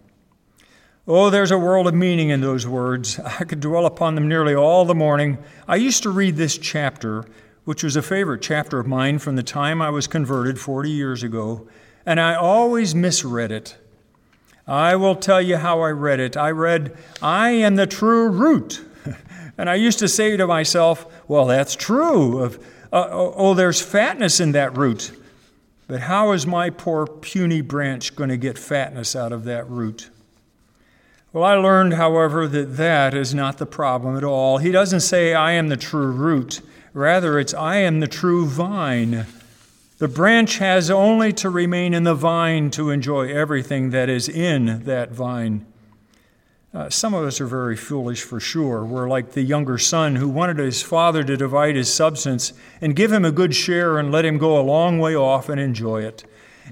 [1.06, 3.18] Oh, there's a world of meaning in those words.
[3.24, 5.38] I could dwell upon them nearly all the morning.
[5.66, 7.24] I used to read this chapter,
[7.68, 11.22] which was a favorite chapter of mine from the time I was converted 40 years
[11.22, 11.68] ago,
[12.06, 13.76] and I always misread it.
[14.66, 16.34] I will tell you how I read it.
[16.34, 18.82] I read, I am the true root.
[19.58, 22.42] and I used to say to myself, well, that's true.
[22.42, 22.56] Of,
[22.90, 25.12] uh, oh, oh, there's fatness in that root.
[25.88, 30.08] But how is my poor puny branch going to get fatness out of that root?
[31.34, 34.56] Well, I learned, however, that that is not the problem at all.
[34.56, 36.62] He doesn't say, I am the true root.
[36.92, 39.26] Rather, it's, I am the true vine.
[39.98, 44.84] The branch has only to remain in the vine to enjoy everything that is in
[44.84, 45.66] that vine.
[46.72, 48.84] Uh, some of us are very foolish for sure.
[48.84, 53.10] We're like the younger son who wanted his father to divide his substance and give
[53.10, 56.24] him a good share and let him go a long way off and enjoy it.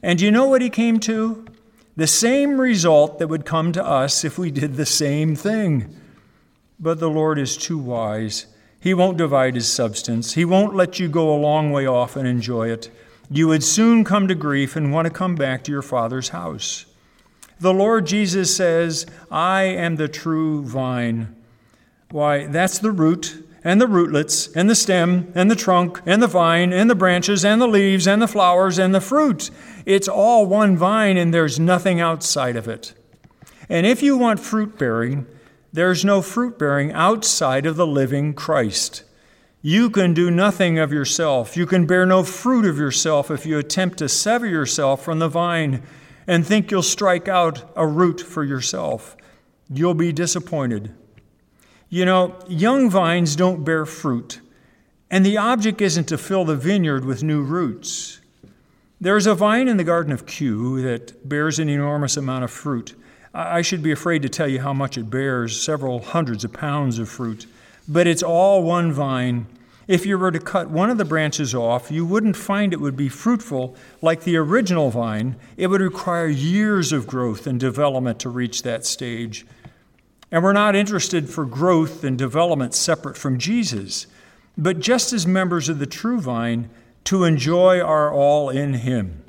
[0.02, 1.46] And you know what he came to?
[1.96, 5.96] the same result that would come to us if we did the same thing.
[6.79, 8.46] But the Lord is too wise.
[8.81, 12.27] He won't divide his substance, He won't let you go a long way off and
[12.27, 12.91] enjoy it.
[13.31, 16.87] You would soon come to grief and want to come back to your Father's house.
[17.59, 21.35] The Lord Jesus says, I am the true vine.
[22.11, 26.29] Why, that's the root and the rootlets and the stem and the trunk and the
[26.29, 29.51] vine and the branches and the leaves and the flowers and the fruit.
[29.85, 32.95] It's all one vine and there's nothing outside of it.
[33.69, 35.27] And if you want fruit bearing,
[35.77, 39.05] there's no fruit bearing outside of the living Christ.
[39.61, 41.55] You can do nothing of yourself.
[41.55, 45.29] You can bear no fruit of yourself if you attempt to sever yourself from the
[45.29, 45.83] vine
[46.27, 49.19] and think you'll strike out a root for yourself.
[49.69, 50.95] You'll be disappointed.
[51.91, 54.41] You know, young vines don't bear fruit,
[55.11, 58.23] and the object isn't to fill the vineyard with new roots.
[58.99, 62.95] There's a vine in the Garden of Kew that bears an enormous amount of fruit.
[63.38, 66.99] I should be afraid to tell you how much it bears, several hundreds of pounds
[66.99, 67.44] of fruit,
[67.87, 69.44] but it's all one vine.
[69.87, 72.96] If you were to cut one of the branches off, you wouldn't find it would
[72.96, 75.37] be fruitful like the original vine.
[75.59, 79.46] It would require years of growth and development to reach that stage.
[80.33, 84.07] And we're not interested for growth and development separate from Jesus,
[84.57, 86.70] but just as members of the true vine,
[87.05, 89.22] to enjoy our all in Him.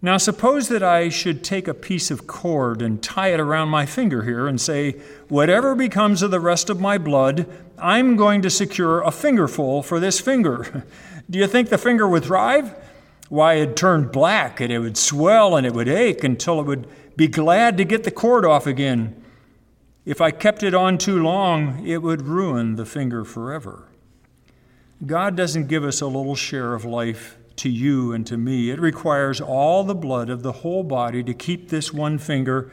[0.00, 3.84] Now, suppose that I should take a piece of cord and tie it around my
[3.84, 4.92] finger here and say,
[5.28, 9.98] Whatever becomes of the rest of my blood, I'm going to secure a fingerful for
[9.98, 10.84] this finger.
[11.30, 12.74] Do you think the finger would thrive?
[13.28, 16.86] Why, it'd turn black and it would swell and it would ache until it would
[17.16, 19.20] be glad to get the cord off again.
[20.06, 23.88] If I kept it on too long, it would ruin the finger forever.
[25.04, 28.70] God doesn't give us a little share of life to you and to me.
[28.70, 32.72] It requires all the blood of the whole body to keep this one finger.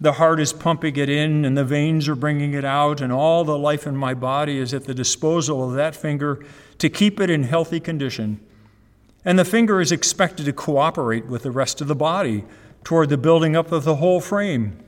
[0.00, 3.44] The heart is pumping it in, and the veins are bringing it out, and all
[3.44, 6.44] the life in my body is at the disposal of that finger
[6.78, 8.40] to keep it in healthy condition.
[9.24, 12.44] And the finger is expected to cooperate with the rest of the body
[12.84, 14.78] toward the building up of the whole frame.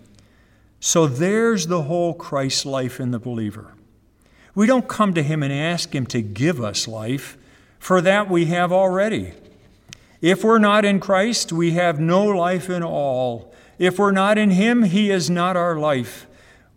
[0.79, 3.75] So there's the whole Christ life in the believer.
[4.55, 7.37] We don't come to Him and ask Him to give us life,
[7.79, 9.33] for that we have already.
[10.21, 13.53] If we're not in Christ, we have no life in all.
[13.79, 16.27] If we're not in Him, He is not our life.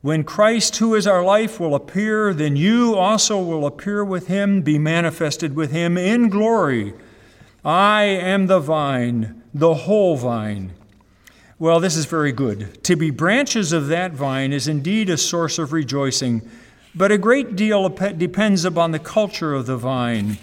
[0.02, 4.62] When Christ, who is our life, will appear, then you also will appear with Him,
[4.62, 6.94] be manifested with Him in glory.
[7.66, 10.74] I am the vine, the whole vine.
[11.60, 12.84] Well, this is very good.
[12.86, 16.42] To be branches of that vine is indeed a source of rejoicing
[16.94, 20.38] but a great deal depends upon the culture of the vine.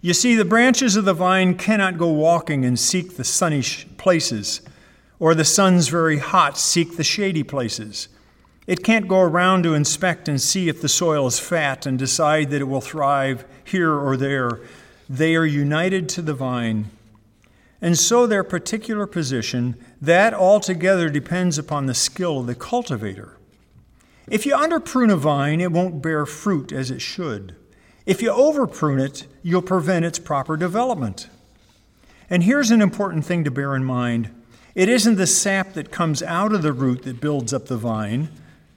[0.00, 3.62] You see, the branches of the vine cannot go walking and seek the sunny
[3.96, 4.60] places,
[5.18, 8.08] or the sun's very hot, seek the shady places.
[8.68, 12.50] It can't go around to inspect and see if the soil is fat and decide
[12.50, 14.60] that it will thrive here or there.
[15.08, 16.90] They are united to the vine.
[17.80, 23.36] And so their particular position, that altogether depends upon the skill of the cultivator.
[24.28, 27.56] If you underprune a vine, it won't bear fruit as it should.
[28.08, 31.28] If you overprune it, you'll prevent its proper development.
[32.30, 34.30] And here's an important thing to bear in mind
[34.74, 38.30] it isn't the sap that comes out of the root that builds up the vine.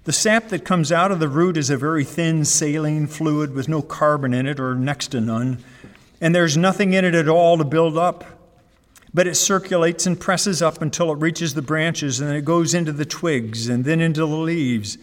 [0.04, 3.70] The sap that comes out of the root is a very thin saline fluid with
[3.70, 5.60] no carbon in it or next to none,
[6.20, 8.26] and there's nothing in it at all to build up.
[9.13, 12.91] But it circulates and presses up until it reaches the branches and it goes into
[12.91, 14.98] the twigs and then into the leaves.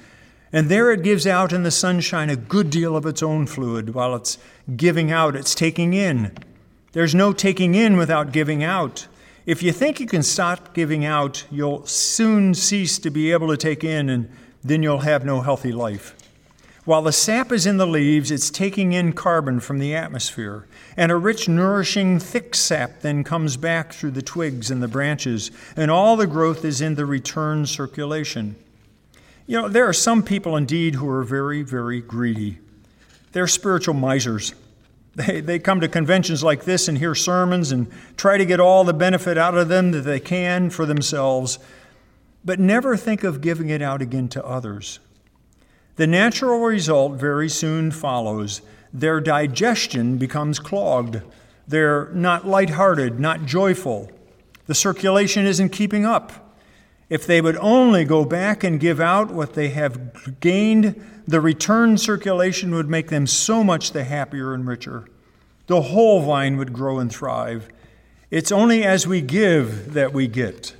[0.52, 3.94] And there it gives out in the sunshine a good deal of its own fluid.
[3.94, 4.38] While it's
[4.76, 6.36] giving out, it's taking in.
[6.92, 9.06] There's no taking in without giving out.
[9.44, 13.56] If you think you can stop giving out, you'll soon cease to be able to
[13.56, 14.30] take in and
[14.64, 16.14] then you'll have no healthy life.
[16.84, 21.12] While the sap is in the leaves, it's taking in carbon from the atmosphere, and
[21.12, 25.90] a rich, nourishing, thick sap then comes back through the twigs and the branches, and
[25.90, 28.56] all the growth is in the return circulation.
[29.48, 32.58] You know, there are some people indeed who are very, very greedy.
[33.32, 34.54] They're spiritual misers.
[35.16, 38.84] They, they come to conventions like this and hear sermons and try to get all
[38.84, 41.58] the benefit out of them that they can for themselves
[42.44, 45.00] but never think of giving it out again to others.
[45.96, 48.62] The natural result very soon follows.
[48.92, 51.20] Their digestion becomes clogged.
[51.66, 54.10] They're not lighthearted, not joyful.
[54.66, 56.47] The circulation isn't keeping up.
[57.08, 61.96] If they would only go back and give out what they have gained, the return
[61.96, 65.06] circulation would make them so much the happier and richer.
[65.66, 67.68] The whole vine would grow and thrive.
[68.30, 70.74] It's only as we give that we get.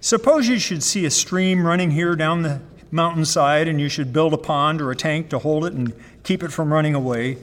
[0.00, 2.60] Suppose you should see a stream running here down the
[2.92, 6.44] mountainside and you should build a pond or a tank to hold it and keep
[6.44, 7.38] it from running away.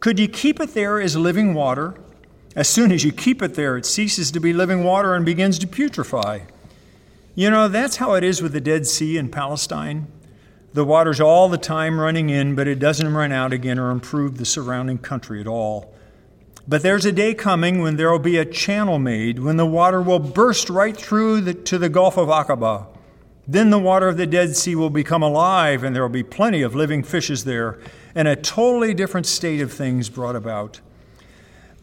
[0.00, 1.94] Could you keep it there as living water?
[2.54, 5.58] As soon as you keep it there, it ceases to be living water and begins
[5.58, 6.40] to putrefy.
[7.38, 10.06] You know, that's how it is with the Dead Sea in Palestine.
[10.72, 14.38] The water's all the time running in, but it doesn't run out again or improve
[14.38, 15.94] the surrounding country at all.
[16.66, 20.00] But there's a day coming when there will be a channel made, when the water
[20.00, 22.86] will burst right through the, to the Gulf of Aqaba.
[23.46, 26.62] Then the water of the Dead Sea will become alive, and there will be plenty
[26.62, 27.78] of living fishes there,
[28.14, 30.80] and a totally different state of things brought about.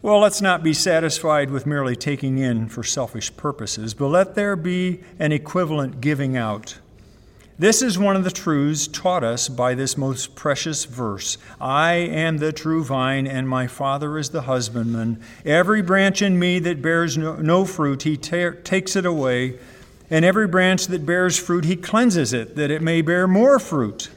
[0.04, 4.54] Well, let's not be satisfied with merely taking in for selfish purposes, but let there
[4.54, 6.78] be an equivalent giving out.
[7.58, 12.36] This is one of the truths taught us by this most precious verse I am
[12.36, 15.22] the true vine, and my Father is the husbandman.
[15.42, 19.58] Every branch in me that bears no, no fruit, he ta- takes it away,
[20.10, 24.10] and every branch that bears fruit, he cleanses it, that it may bear more fruit.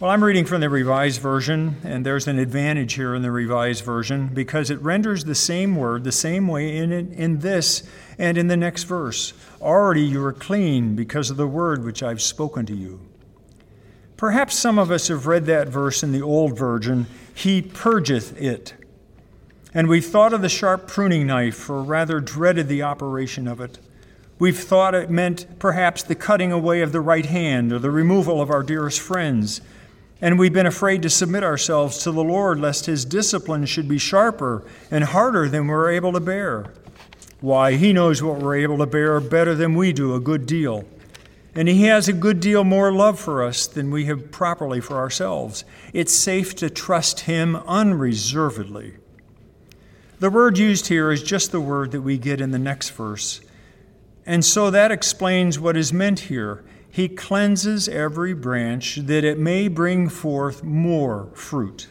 [0.00, 3.84] Well, I'm reading from the Revised Version, and there's an advantage here in the Revised
[3.84, 7.82] Version because it renders the same word the same way in, in this
[8.18, 9.34] and in the next verse.
[9.60, 12.98] Already you are clean because of the word which I've spoken to you.
[14.16, 18.72] Perhaps some of us have read that verse in the Old Version, He purgeth it.
[19.74, 23.78] And we've thought of the sharp pruning knife, or rather dreaded the operation of it.
[24.38, 28.40] We've thought it meant perhaps the cutting away of the right hand or the removal
[28.40, 29.60] of our dearest friends
[30.20, 33.98] and we've been afraid to submit ourselves to the Lord lest his discipline should be
[33.98, 36.72] sharper and harder than we're able to bear.
[37.40, 40.84] Why, he knows what we're able to bear better than we do a good deal.
[41.54, 44.98] And he has a good deal more love for us than we have properly for
[44.98, 45.64] ourselves.
[45.92, 48.94] It's safe to trust him unreservedly.
[50.20, 53.40] The word used here is just the word that we get in the next verse.
[54.26, 59.68] And so that explains what is meant here he cleanses every branch that it may
[59.68, 61.88] bring forth more fruit.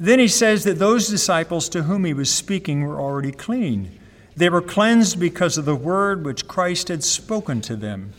[0.00, 3.98] Then he says that those disciples to whom he was speaking were already clean.
[4.36, 8.12] They were cleansed because of the word which Christ had spoken to them.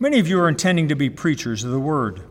[0.00, 2.22] Many of you are intending to be preachers of the word.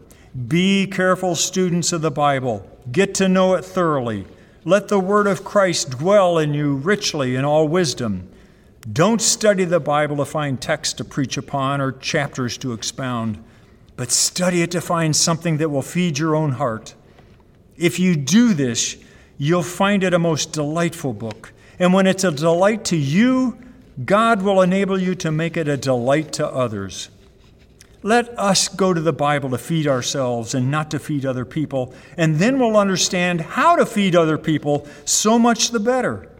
[0.47, 2.69] Be careful students of the Bible.
[2.91, 4.25] Get to know it thoroughly.
[4.65, 8.27] Let the word of Christ dwell in you richly in all wisdom
[8.81, 13.43] don't study the Bible to find texts to preach upon or chapters to expound,
[13.95, 16.95] but study it to find something that will feed your own heart.
[17.77, 18.97] If you do this,
[19.37, 21.53] you'll find it a most delightful book.
[21.77, 23.57] And when it's a delight to you,
[24.03, 27.09] God will enable you to make it a delight to others.
[28.03, 31.93] Let us go to the Bible to feed ourselves and not to feed other people,
[32.17, 36.30] and then we'll understand how to feed other people so much the better.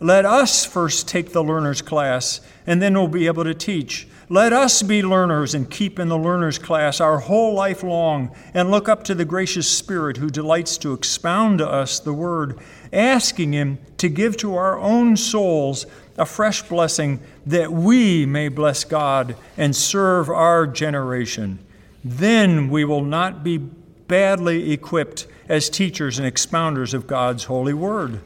[0.00, 4.06] Let us first take the learner's class, and then we'll be able to teach.
[4.28, 8.70] Let us be learners and keep in the learner's class our whole life long and
[8.70, 12.58] look up to the gracious Spirit who delights to expound to us the Word,
[12.92, 15.86] asking Him to give to our own souls
[16.16, 21.58] a fresh blessing that we may bless God and serve our generation.
[22.04, 28.20] Then we will not be badly equipped as teachers and expounders of God's holy Word.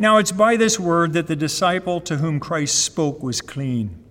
[0.00, 4.02] Now, it's by this word that the disciple to whom Christ spoke was clean.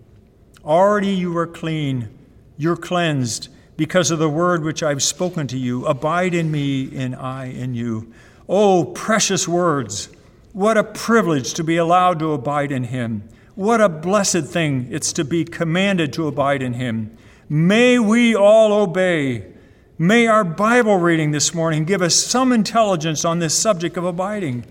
[0.63, 2.09] Already you are clean,
[2.57, 5.87] you're cleansed because of the word which I've spoken to you.
[5.87, 8.13] Abide in me, and I in you.
[8.47, 10.09] Oh, precious words!
[10.53, 13.27] What a privilege to be allowed to abide in Him.
[13.55, 17.17] What a blessed thing it's to be commanded to abide in Him.
[17.49, 19.53] May we all obey.
[19.97, 24.65] May our Bible reading this morning give us some intelligence on this subject of abiding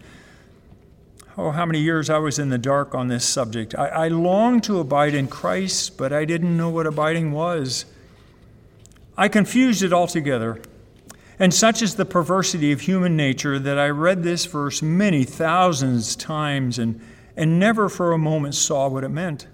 [1.39, 3.74] oh, how many years I was in the dark on this subject.
[3.76, 7.84] I, I longed to abide in Christ, but I didn't know what abiding was.
[9.16, 10.61] I confused it altogether.
[11.39, 16.16] And such is the perversity of human nature that I read this verse many thousands
[16.16, 17.01] times and,
[17.36, 19.47] and never for a moment saw what it meant.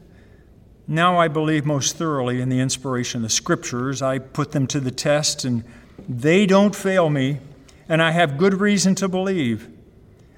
[0.88, 4.00] Now I believe most thoroughly in the inspiration of the Scriptures.
[4.00, 5.64] I put them to the test, and
[6.08, 7.40] they don't fail me,
[7.88, 9.68] and I have good reason to believe.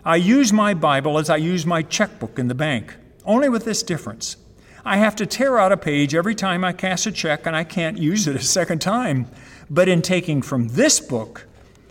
[0.07, 2.95] I use my Bible as I use my checkbook in the bank,
[3.25, 4.37] only with this difference.
[4.85, 7.65] I have to tear out a page every time I cash a check, and I
[7.65, 9.27] can't use it a second time.
[9.69, 11.49] But in taking from this book,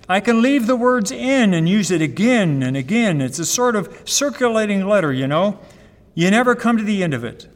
[0.07, 3.20] I can leave the words in and use it again and again.
[3.20, 5.59] It's a sort of circulating letter, you know.
[6.13, 7.49] You never come to the end of it.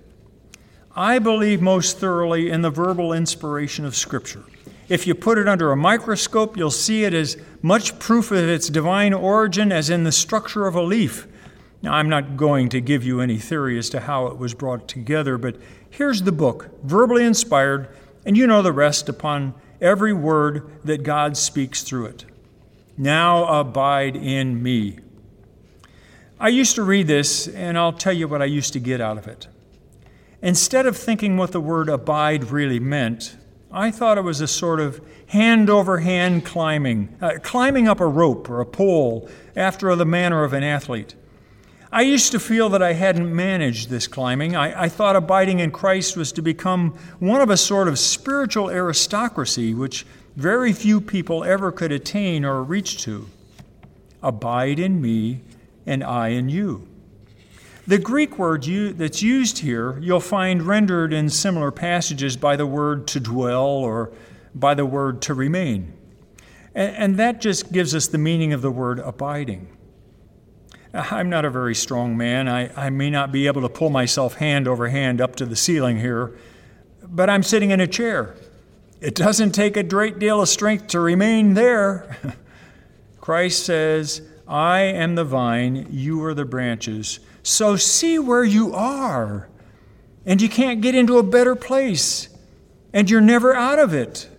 [0.93, 4.43] I believe most thoroughly in the verbal inspiration of Scripture.
[4.89, 8.69] If you put it under a microscope, you'll see it as much proof of its
[8.69, 11.27] divine origin as in the structure of a leaf.
[11.83, 14.87] Now, I'm not going to give you any theory as to how it was brought
[14.87, 15.57] together, but
[15.91, 17.87] here's the book, verbally inspired,
[18.25, 22.25] and you know the rest upon every word that God speaks through it.
[22.97, 24.97] Now abide in me.
[26.39, 29.19] I used to read this, and I'll tell you what I used to get out
[29.19, 29.47] of it.
[30.41, 33.35] Instead of thinking what the word abide really meant,
[33.71, 38.07] I thought it was a sort of hand over hand climbing, uh, climbing up a
[38.07, 41.13] rope or a pole after the manner of an athlete.
[41.91, 44.55] I used to feel that I hadn't managed this climbing.
[44.55, 48.69] I, I, thought abiding in Christ was to become one of a sort of spiritual
[48.69, 50.05] aristocracy which
[50.35, 53.27] very few people ever could attain or reach to.
[54.21, 55.41] Abide in me,
[55.85, 56.88] and I in you.
[57.89, 58.65] The Greek word
[58.97, 64.13] that's used here, you'll find rendered in similar passages by the word to dwell or
[64.53, 65.93] by the word to remain.
[66.75, 69.75] And, that just gives us the meaning of the word abiding.
[70.93, 72.47] Uh, I'm not a very strong man.
[72.47, 75.55] I, I may not be able to pull myself hand over hand up to the
[75.55, 76.37] ceiling here,
[77.01, 78.35] but I'm sitting in a chair.
[79.01, 82.17] It doesn't take a great deal of strength to remain there.
[83.19, 87.19] Christ says, I am the vine, you are the branches.
[87.49, 89.49] So see where you are.
[90.23, 92.29] And you can't get into a better place.
[92.93, 94.29] And you're never out of it.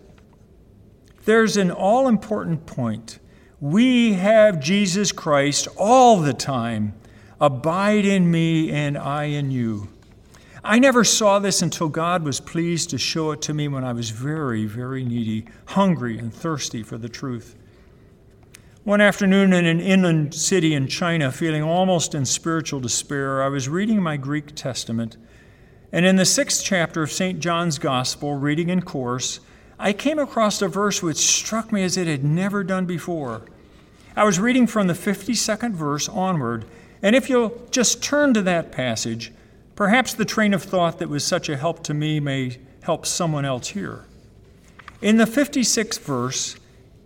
[1.25, 3.19] There's an all important point.
[3.61, 6.95] We have Jesus Christ all the time.
[7.41, 9.89] Abide in me and I in you.
[10.63, 13.93] I never saw this until God was pleased to show it to me when I
[13.93, 17.57] was very, very needy, hungry, and thirsty for the truth.
[18.91, 23.69] One afternoon in an inland city in China, feeling almost in spiritual despair, I was
[23.69, 25.17] reading my Greek Testament,
[25.93, 27.39] and in the sixth chapter of St.
[27.39, 29.39] John's Gospel, reading in course,
[29.79, 33.43] I came across a verse which struck me as it had never done before.
[34.17, 36.65] I was reading from the 52nd verse onward,
[37.01, 39.31] and if you'll just turn to that passage,
[39.77, 43.45] perhaps the train of thought that was such a help to me may help someone
[43.45, 44.07] else here.
[45.01, 46.57] In the 56th verse,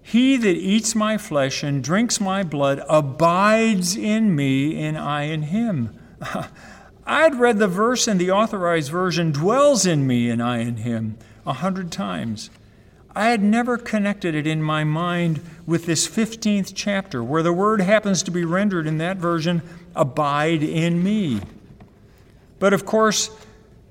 [0.06, 5.44] he that eats my flesh and drinks my blood abides in me, and I in
[5.44, 5.98] him.
[7.06, 11.16] I'd read the verse in the authorized version, dwells in me, and I in him,
[11.46, 12.50] a hundred times.
[13.16, 17.80] I had never connected it in my mind with this 15th chapter, where the word
[17.80, 19.62] happens to be rendered in that version,
[19.96, 21.40] abide in me.
[22.58, 23.30] But of course,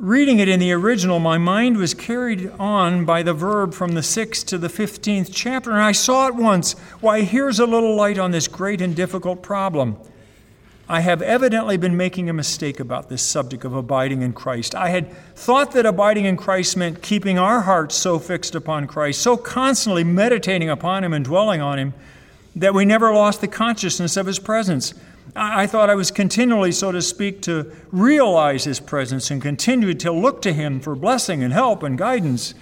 [0.04, 4.02] Reading it in the original, my mind was carried on by the verb from the
[4.02, 8.18] 6th to the 15th chapter, and I saw at once why, here's a little light
[8.18, 9.96] on this great and difficult problem.
[10.90, 14.76] I have evidently been making a mistake about this subject of abiding in Christ.
[14.76, 19.22] I had thought that abiding in Christ meant keeping our hearts so fixed upon Christ,
[19.22, 21.94] so constantly meditating upon Him and dwelling on Him,
[22.58, 24.94] that we never lost the consciousness of His presence.
[25.36, 30.12] I thought I was continually, so to speak, to realize His presence and continue to
[30.12, 32.54] look to Him for blessing and help and guidance.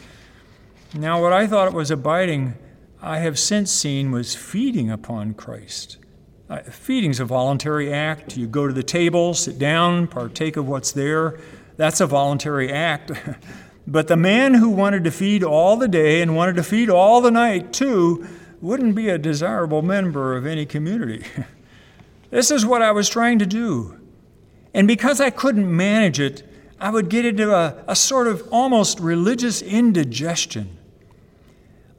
[0.93, 2.55] Now, what I thought was abiding,
[3.01, 5.97] I have since seen was feeding upon Christ.
[6.49, 8.35] Uh, feeding's a voluntary act.
[8.35, 11.39] You go to the table, sit down, partake of what's there.
[11.77, 13.11] That's a voluntary act.
[13.87, 17.21] but the man who wanted to feed all the day and wanted to feed all
[17.21, 18.27] the night, too,
[18.59, 21.25] wouldn't be a desirable member of any community.
[22.31, 23.99] This is what I was trying to do.
[24.73, 26.43] And because I couldn't manage it,
[26.79, 30.77] I would get into a, a sort of almost religious indigestion.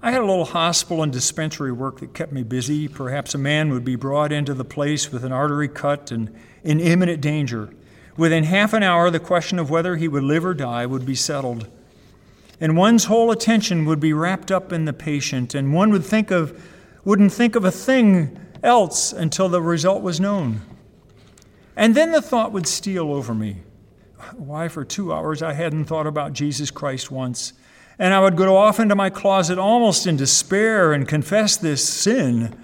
[0.02, 2.88] I had a little hospital and dispensary work that kept me busy.
[2.88, 6.80] Perhaps a man would be brought into the place with an artery cut and in
[6.80, 7.72] imminent danger.
[8.16, 11.14] Within half an hour, the question of whether he would live or die would be
[11.14, 11.68] settled.
[12.60, 16.30] And one's whole attention would be wrapped up in the patient, and one would think
[16.30, 16.60] of,
[17.04, 20.60] wouldn't think of a thing else until the result was known.
[21.76, 23.62] And then the thought would steal over me
[24.36, 27.52] why, for two hours, I hadn't thought about Jesus Christ once.
[27.98, 32.56] And I would go off into my closet almost in despair and confess this sin.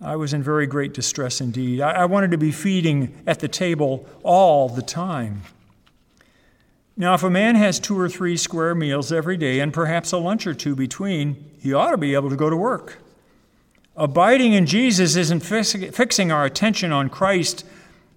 [0.00, 1.80] I was in very great distress indeed.
[1.80, 5.42] I, wanted to be feeding at the table all the time.
[6.96, 10.18] Now, if a man has two or three square meals every day and perhaps a
[10.18, 12.98] lunch or two between, he ought to be able to go to work.
[13.98, 17.66] Abiding in Jesus isn't fixing our attention on Christ,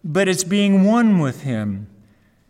[0.04, 1.88] but it's being one with Him.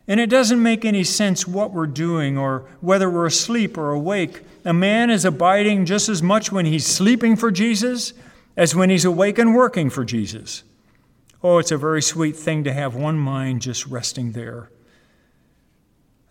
[0.05, 4.41] And it doesn't make any sense what we're doing or whether we're asleep or awake.
[4.65, 8.13] A man is abiding just as much when he's sleeping for Jesus
[8.57, 10.63] as when he's awake and working for Jesus.
[11.41, 14.69] Oh, it's a very sweet thing to have one mind just resting there.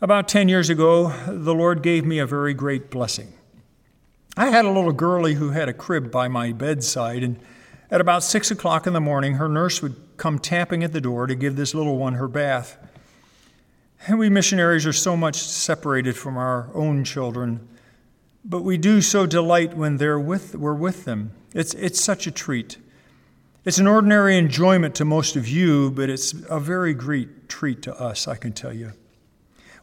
[0.02, 3.32] About 10 years ago, the Lord gave me a very great blessing.
[4.36, 7.38] I had a little girlie who had a crib by my bedside, and
[7.90, 11.26] at about six o'clock in the morning, her nurse would come tapping at the door
[11.26, 12.76] to give this little one her bath.
[14.06, 17.68] And we missionaries are so much separated from our own children,
[18.44, 21.32] but we do so delight when they're with, we're with them.
[21.52, 22.78] It's, it's such a treat.
[23.64, 28.00] It's an ordinary enjoyment to most of you, but it's a very great treat to
[28.00, 28.92] us, I can tell you.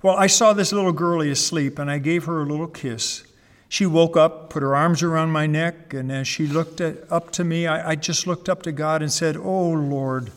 [0.02, 3.27] Well, I saw this little girlie asleep, and I gave her a little kiss.
[3.70, 7.32] She woke up, put her arms around my neck, and as she looked at, up
[7.32, 10.32] to me, I, I just looked up to God and said, Oh Lord,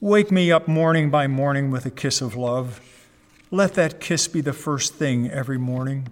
[0.00, 2.80] wake me up morning by morning with a kiss of love.
[3.50, 6.08] Let that kiss be the first thing every morning.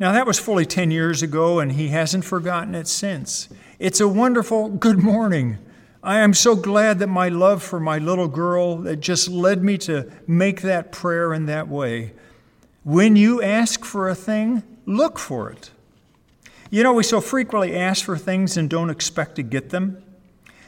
[0.00, 3.48] Now, that was fully 10 years ago, and he hasn't forgotten it since.
[3.78, 5.58] It's a wonderful good morning.
[6.02, 9.76] I am so glad that my love for my little girl that just led me
[9.78, 12.12] to make that prayer in that way.
[12.84, 15.70] When you ask for a thing, look for it.
[16.70, 20.02] You know, we so frequently ask for things and don't expect to get them.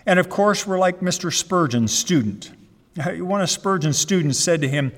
[0.06, 1.32] And of course, we're like Mr.
[1.32, 2.52] Spurgeon's student.
[3.18, 4.92] One of Spurgeon's students said to him,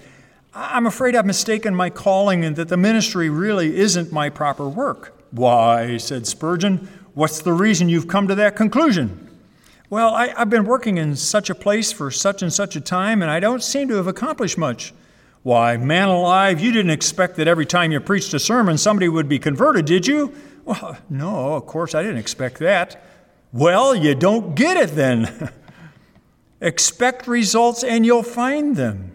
[0.55, 5.19] I'm afraid I've mistaken my calling and that the ministry really isn't my proper work.
[5.31, 9.29] Why, said Spurgeon, what's the reason you've come to that conclusion?
[9.89, 13.23] Well, I, have been working in such a place for such and such a time,
[13.23, 14.93] and I don't seem to have accomplished much.
[15.43, 19.29] Why, man alive, you didn't expect that every time you preached a sermon somebody would
[19.29, 20.35] be converted, did you?
[20.65, 23.03] Well, no, of course I didn't expect that.
[23.53, 25.51] Well, you don't get it then.
[26.61, 29.13] expect results and you'll find them.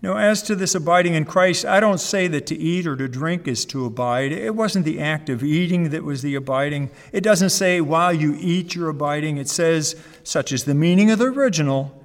[0.00, 3.08] Now, as to this abiding in Christ, I don't say that to eat or to
[3.08, 4.32] drink is to abide.
[4.32, 6.90] It wasn't the act of eating that was the abiding.
[7.10, 9.38] It doesn't say while you eat you're abiding.
[9.38, 12.03] It says, such is the meaning of the original,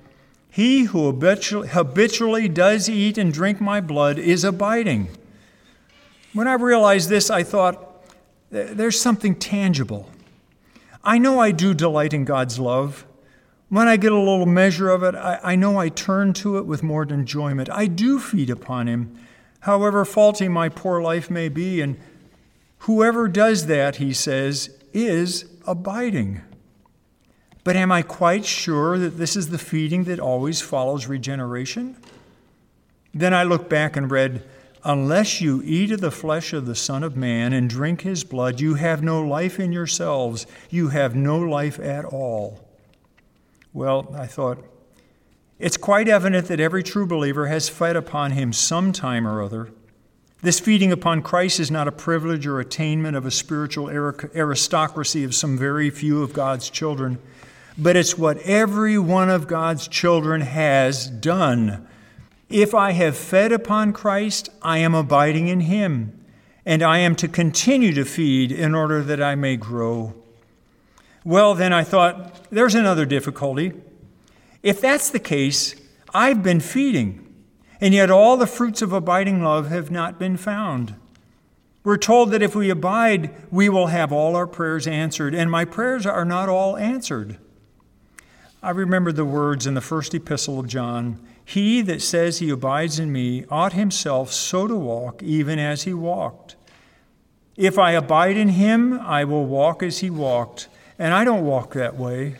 [0.49, 5.09] he who habitually does eat and drink my blood is abiding.
[6.33, 8.03] When I realized this, I thought,
[8.49, 10.09] there's something tangible.
[11.03, 13.05] I know I do delight in God's love.
[13.69, 16.65] When I get a little measure of it, I, I know I turn to it
[16.65, 17.69] with more enjoyment.
[17.69, 19.17] I do feed upon Him,
[19.61, 21.79] however faulty my poor life may be.
[21.79, 21.99] And
[22.79, 26.41] whoever does that, he says, is abiding.
[27.69, 31.97] But am I quite sure that this is the feeding that always follows regeneration?
[33.13, 34.43] Then I looked back and read,
[34.83, 38.59] Unless you eat of the flesh of the Son of Man and drink his blood,
[38.59, 40.47] you have no life in yourselves.
[40.71, 42.67] You have no life at all.
[43.71, 44.65] Well, I thought,
[45.59, 49.69] it's quite evident that every true believer has fed upon him some time or other.
[50.41, 55.35] This feeding upon Christ is not a privilege or attainment of a spiritual aristocracy of
[55.35, 57.19] some very few of God's children
[57.79, 61.87] but it's what every one of God's children has done.
[62.49, 66.25] If I have fed upon Christ, I am abiding in Him,
[66.65, 70.13] and I am to continue to feed in order that I may grow.
[71.23, 73.73] Well, then I thought, there's another difficulty.
[74.61, 75.75] If that's the case,
[76.13, 77.25] I've been feeding,
[77.79, 80.95] and yet all the fruits of abiding love have not been found.
[81.83, 85.65] We're told that if we abide, we will have all our prayers answered, and my
[85.65, 87.37] prayers are not all answered.
[88.61, 92.99] I remember the words in the first epistle of John He that says he abides
[92.99, 96.57] in me ought himself so to walk, even as he walked.
[97.55, 101.73] If I abide in him, I will walk as he walked, and I don't walk
[101.73, 102.35] that way.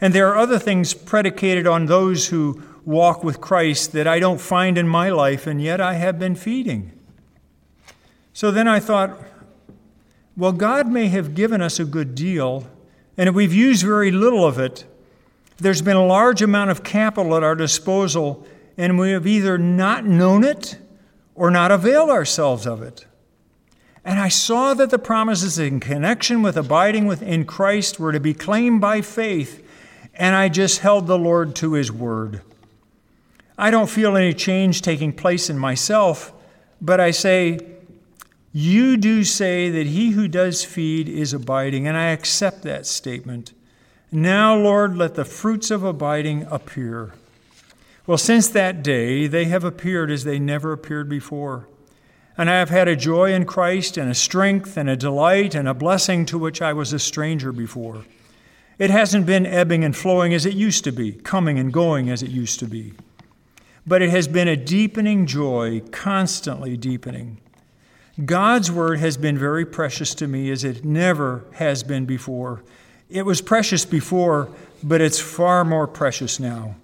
[0.00, 4.40] And there are other things predicated on those who walk with Christ that I don't
[4.40, 6.92] find in my life, and yet I have been feeding.
[8.32, 9.18] So then I thought,
[10.36, 12.68] well, God may have given us a good deal,
[13.16, 14.84] and if we've used very little of it,
[15.58, 18.46] there's been a large amount of capital at our disposal,
[18.76, 20.78] and we have either not known it
[21.34, 23.06] or not availed ourselves of it.
[24.04, 28.34] And I saw that the promises in connection with abiding within Christ were to be
[28.34, 29.66] claimed by faith,
[30.14, 32.42] and I just held the Lord to his word.
[33.58, 36.32] I don't feel any change taking place in myself,
[36.80, 37.58] but I say,
[38.52, 43.54] You do say that he who does feed is abiding, and I accept that statement.
[44.12, 47.12] Now, Lord, let the fruits of abiding appear.
[48.06, 51.68] Well, since that day, they have appeared as they never appeared before.
[52.38, 55.66] And I have had a joy in Christ, and a strength, and a delight, and
[55.66, 58.04] a blessing to which I was a stranger before.
[58.78, 62.22] It hasn't been ebbing and flowing as it used to be, coming and going as
[62.22, 62.92] it used to be.
[63.86, 67.38] But it has been a deepening joy, constantly deepening.
[68.24, 72.62] God's word has been very precious to me as it never has been before.
[73.08, 74.48] It was precious before,
[74.82, 76.76] but it's far more precious now.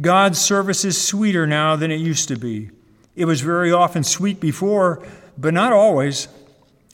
[0.00, 2.70] God's service is sweeter now than it used to be.
[3.16, 5.04] It was very often sweet before,
[5.36, 6.28] but not always.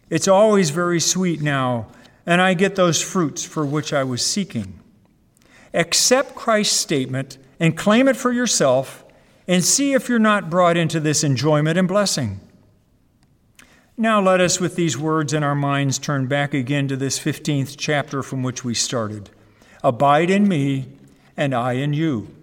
[0.08, 1.88] It's always very sweet now,
[2.24, 4.80] and I get those fruits for which I was seeking.
[5.74, 9.04] Accept Christ's statement and claim it for yourself,
[9.46, 12.40] and see if you're not brought into this enjoyment and blessing.
[13.96, 17.76] Now, let us, with these words in our minds, turn back again to this 15th
[17.78, 19.30] chapter from which we started.
[19.84, 20.88] Abide in me,
[21.36, 22.34] and I in you.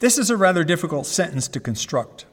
[0.00, 2.26] This is a rather difficult sentence to construct.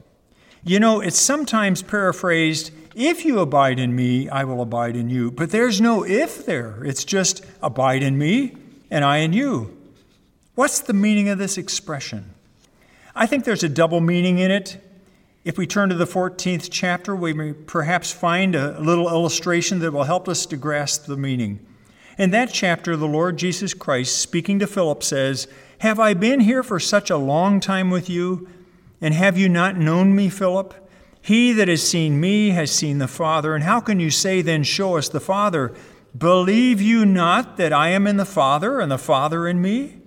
[0.63, 5.29] You know, it's sometimes paraphrased, if you abide in me, I will abide in you.
[5.29, 6.83] But there's no if there.
[6.83, 8.55] It's just abide in me,
[8.89, 9.77] and I in you.
[10.55, 12.33] What's the meaning of this expression?
[13.15, 14.77] I think there's a double meaning in it.
[15.43, 19.91] If we turn to the 14th chapter, we may perhaps find a little illustration that
[19.91, 21.59] will help us to grasp the meaning.
[22.17, 26.63] In that chapter, the Lord Jesus Christ, speaking to Philip, says, Have I been here
[26.63, 28.47] for such a long time with you,
[29.01, 30.73] and have you not known me, Philip?
[31.21, 33.53] He that has seen me has seen the Father.
[33.53, 35.73] And how can you say then, Show us the Father?
[36.17, 39.97] Believe you not that I am in the Father, and the Father in me?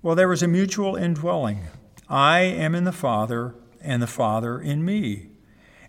[0.00, 1.64] Well, there was a mutual indwelling.
[2.08, 5.28] I am in the Father, and the Father in me.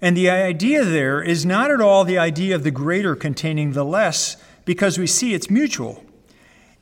[0.01, 3.85] And the idea there is not at all the idea of the greater containing the
[3.85, 4.35] less,
[4.65, 6.03] because we see it's mutual.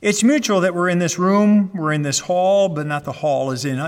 [0.00, 3.52] It's mutual that we're in this room, we're in this hall, but not the hall
[3.52, 3.78] is in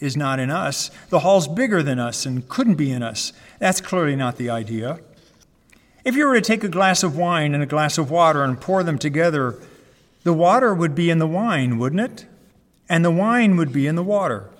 [0.00, 0.90] is not in us.
[1.10, 3.32] The hall's bigger than us and couldn't be in us.
[3.58, 4.98] That's clearly not the idea.
[6.04, 8.60] If you were to take a glass of wine and a glass of water and
[8.60, 9.60] pour them together,
[10.24, 12.26] the water would be in the wine, wouldn't it?
[12.88, 14.50] And the wine would be in the water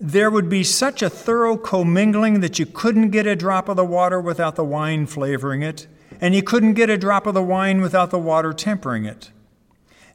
[0.00, 3.84] there would be such a thorough commingling that you couldn't get a drop of the
[3.84, 5.86] water without the wine flavoring it,
[6.20, 9.30] and you couldn't get a drop of the wine without the water tempering it.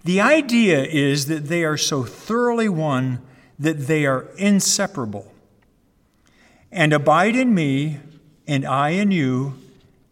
[0.04, 3.22] The idea is that they are so thoroughly one
[3.60, 5.32] that they are inseparable.
[6.72, 8.00] And abide in me,
[8.48, 9.56] and I in you,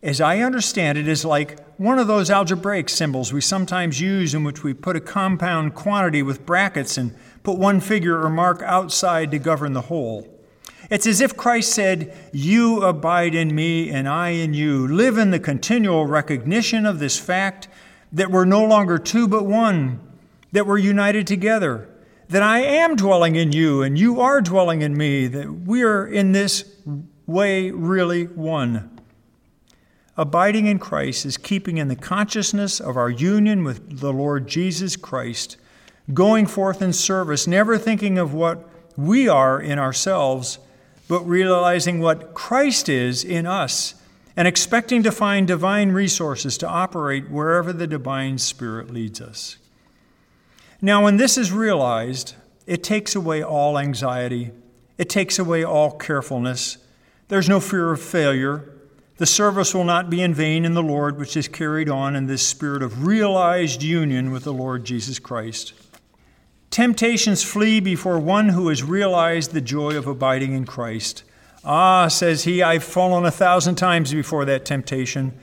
[0.04, 4.44] as I understand it, is like one of those algebraic symbols we sometimes use in
[4.44, 9.32] which we put a compound quantity with brackets and put one figure or mark outside
[9.32, 10.28] to govern the whole.
[10.90, 14.88] It's as if Christ said, You abide in me and I in you.
[14.88, 17.68] Live in the continual recognition of this fact
[18.12, 20.00] that we're no longer two but one,
[20.52, 21.90] that we're united together,
[22.30, 26.08] that I am dwelling in you and you are dwelling in me, that we are
[26.08, 26.76] in this
[27.28, 29.00] way really one.
[30.18, 34.96] Abiding in Christ is keeping in the consciousness of our union with the Lord Jesus
[34.96, 35.56] Christ
[36.14, 40.60] going forth in service, never thinking of what we are in ourselves,
[41.07, 43.95] but realizing what Christ is in us
[44.36, 49.57] and expecting to find divine resources to operate wherever the divine Spirit leads us.
[50.82, 52.36] Now, when this is realized,
[52.66, 54.51] it takes away all anxiety,
[54.97, 56.78] it takes away all carefulness.
[57.28, 58.70] There's no fear of failure.
[59.18, 62.28] The service will not be in vain in the Lord, which is carried on in
[62.28, 65.74] this spirit of realized union with the Lord Jesus Christ.
[66.70, 71.24] Temptations flee before one who has realized the joy of abiding in Christ.
[71.64, 75.34] Ah, says he, I've fallen a thousand times before that temptation.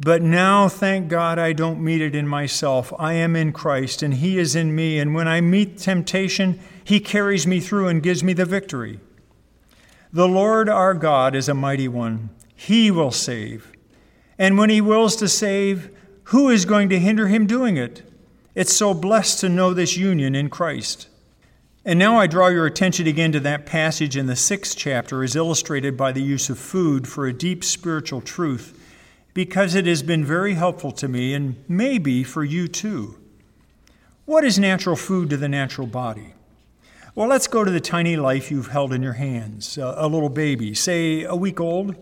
[0.00, 2.92] But now, thank God, I don't meet it in myself.
[2.98, 4.98] I am in Christ, and He is in me.
[4.98, 8.98] And when I meet temptation, He carries me through and gives me the victory.
[10.12, 12.30] The Lord our God is a mighty one.
[12.56, 13.72] He will save.
[14.38, 15.94] And when He wills to save,
[16.24, 18.02] who is going to hinder Him doing it?
[18.54, 21.08] It's so blessed to know this union in Christ.
[21.84, 25.36] And now I draw your attention again to that passage in the sixth chapter as
[25.36, 28.76] illustrated by the use of food for a deep spiritual truth
[29.34, 33.16] because it has been very helpful to me and maybe for you too.
[34.24, 36.34] What is natural food to the natural body?
[37.14, 40.74] Well, let's go to the tiny life you've held in your hands a little baby,
[40.74, 41.94] say a week old.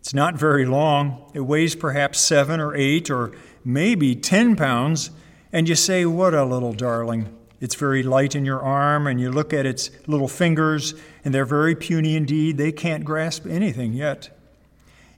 [0.00, 1.30] It's not very long.
[1.34, 3.32] It weighs perhaps seven or eight or
[3.64, 5.10] maybe 10 pounds.
[5.54, 7.28] And you say, What a little darling.
[7.60, 10.94] It's very light in your arm, and you look at its little fingers,
[11.24, 12.58] and they're very puny indeed.
[12.58, 14.36] They can't grasp anything yet.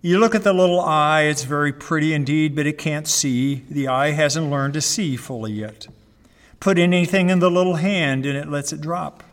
[0.02, 3.64] You look at the little eye, it's very pretty indeed, but it can't see.
[3.70, 5.86] The eye hasn't learned to see fully yet.
[6.60, 9.24] Put anything in the little hand and it lets it drop.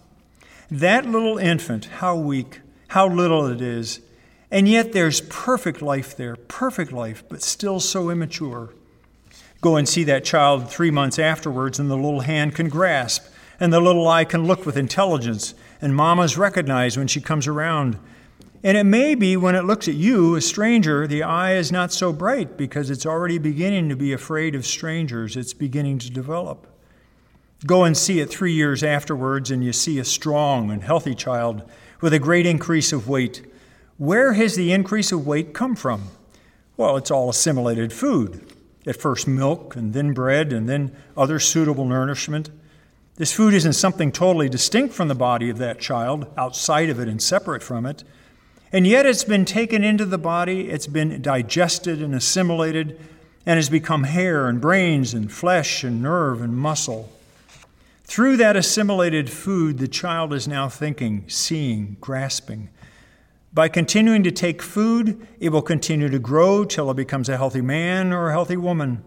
[0.72, 4.00] That little infant, how weak, how little it is,
[4.50, 8.74] and yet there's perfect life there, perfect life, but still so immature.
[9.64, 13.26] Go and see that child three months afterwards, and the little hand can grasp,
[13.60, 17.98] and the little eye can look with intelligence, and mama's recognized when she comes around
[18.64, 21.92] and it may be when it looks at you, a stranger, the eye is not
[21.92, 25.36] so bright because it's already beginning to be afraid of strangers.
[25.36, 26.66] It's beginning to develop.
[27.66, 31.70] Go and see it three years afterwards, and you see a strong and healthy child
[32.00, 33.46] with a great increase of weight.
[33.98, 36.08] Where has the increase of weight come from?
[36.78, 38.53] Well, it's all assimilated food.
[38.86, 42.50] At first, milk, and then bread, and then other suitable nourishment.
[43.16, 47.08] This food isn't something totally distinct from the body of that child, outside of it
[47.08, 48.04] and separate from it.
[48.72, 53.00] And yet it's been taken into the body, it's been digested and assimilated,
[53.46, 57.12] and has become hair and brains and flesh and nerve and muscle.
[58.04, 62.70] Through that assimilated food, the child is now thinking, seeing, grasping.
[63.54, 67.62] By continuing to take food, it will continue to grow till it becomes a healthy
[67.62, 69.04] man or a healthy woman.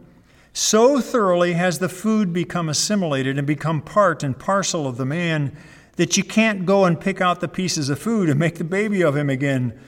[0.52, 5.56] So thoroughly has the food become assimilated and become part and parcel of the man
[5.96, 9.02] that you can't go and pick out the pieces of food and make the baby
[9.02, 9.78] of him again.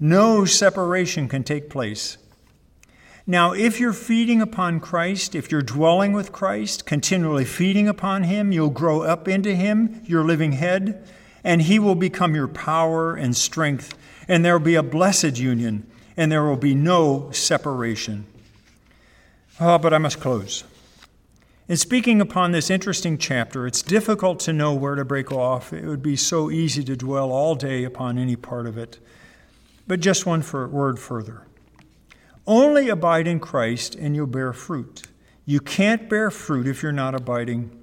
[0.00, 2.16] No separation can take place.
[3.26, 8.50] Now, if you're feeding upon Christ, if you're dwelling with Christ, continually feeding upon Him,
[8.50, 11.06] you'll grow up into Him, your living head,
[11.44, 13.94] and He will become your power and strength,
[14.30, 15.84] and there will be a blessed union,
[16.16, 18.24] and there will be no separation.
[19.58, 20.62] Oh, but I must close.
[21.66, 25.72] In speaking upon this interesting chapter, it's difficult to know where to break off.
[25.72, 29.00] It would be so easy to dwell all day upon any part of it.
[29.88, 31.48] But just one word further.
[32.46, 35.02] Only abide in Christ and you'll bear fruit.
[35.44, 37.76] You can't bear fruit if you're not abiding.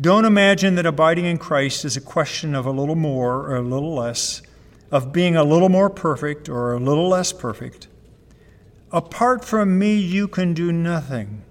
[0.00, 3.62] Don't imagine that abiding in Christ is a question of a little more or a
[3.62, 4.40] little less,
[4.90, 7.88] of being a little more perfect or a little less perfect.
[8.92, 11.42] Apart from me, you can do nothing.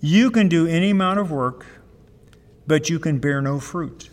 [0.00, 1.66] You can do any amount of work,
[2.66, 4.10] but you can bear no fruit.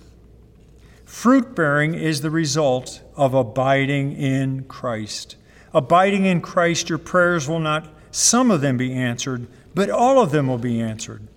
[1.06, 5.36] Fruit bearing is the result of abiding in Christ.
[5.74, 10.32] Abiding in Christ, your prayers will not, some of them be answered, but all of
[10.32, 11.28] them will be answered.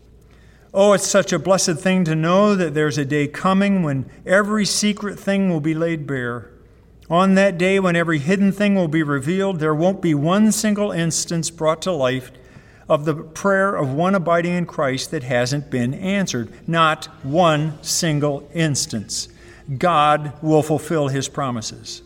[0.72, 4.64] Oh, it's such a blessed thing to know that there's a day coming when every
[4.64, 6.48] secret thing will be laid bare.
[7.08, 10.92] On that day, when every hidden thing will be revealed, there won't be one single
[10.92, 12.30] instance brought to life
[12.88, 16.52] of the prayer of one abiding in Christ that hasn't been answered.
[16.68, 19.28] Not one single instance.
[19.76, 22.02] God will fulfill his promises.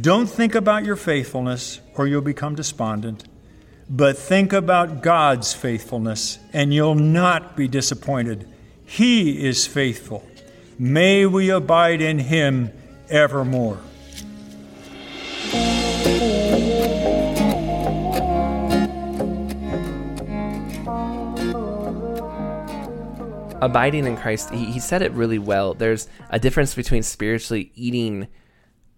[0.00, 3.24] Don't think about your faithfulness or you'll become despondent,
[3.90, 8.48] but think about God's faithfulness and you'll not be disappointed.
[8.86, 10.24] He is faithful.
[10.78, 12.70] May we abide in him
[13.08, 13.80] evermore.
[23.62, 25.74] abiding in Christ, he, he said it really well.
[25.74, 28.26] There's a difference between spiritually eating,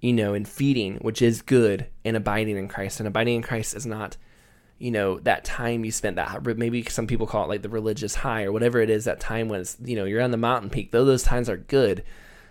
[0.01, 3.01] you know, and feeding, which is good, and abiding in Christ.
[3.01, 4.17] And abiding in Christ is not,
[4.83, 8.17] you know, that time you spent that maybe some people call it like the religious
[8.17, 10.71] high or whatever it is, that time when it's, you know, you're on the mountain
[10.71, 10.91] peak.
[10.91, 12.03] Though those times are good,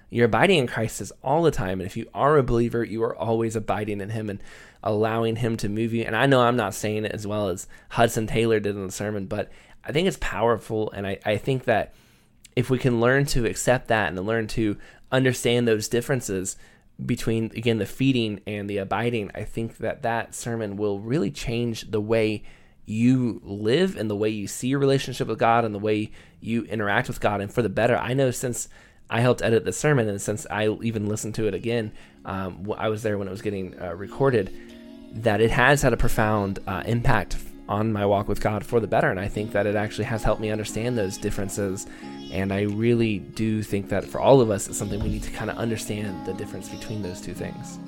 [0.09, 1.82] you're abiding in Christ is all the time.
[1.82, 4.41] And if you are a believer, you are always abiding in Him and
[4.82, 6.03] allowing Him to move you.
[6.03, 8.93] And I know I'm not saying it as well as Hudson Taylor did in the
[8.93, 9.51] sermon, but
[9.84, 10.89] I think it's powerful.
[10.91, 11.93] And I, I think that
[12.55, 14.77] if we can learn to accept that and learn to
[15.11, 16.55] understand those differences
[17.06, 21.91] between, again, the feeding and the abiding, I think that that sermon will really change
[21.91, 22.43] the way
[22.86, 26.64] you live and the way you see your relationship with God and the way you
[26.64, 27.95] interact with God and for the better.
[27.95, 28.68] I know since
[29.10, 31.91] I helped edit the sermon, and since I even listened to it again,
[32.24, 34.54] um, I was there when it was getting uh, recorded,
[35.14, 37.36] that it has had a profound uh, impact
[37.72, 39.09] on my walk with God for the better.
[39.09, 41.88] And I think that it actually has helped me understand those differences.
[42.32, 45.32] And I really do think that for all of us, it's something we need to
[45.32, 47.80] kind of understand the difference between those two things.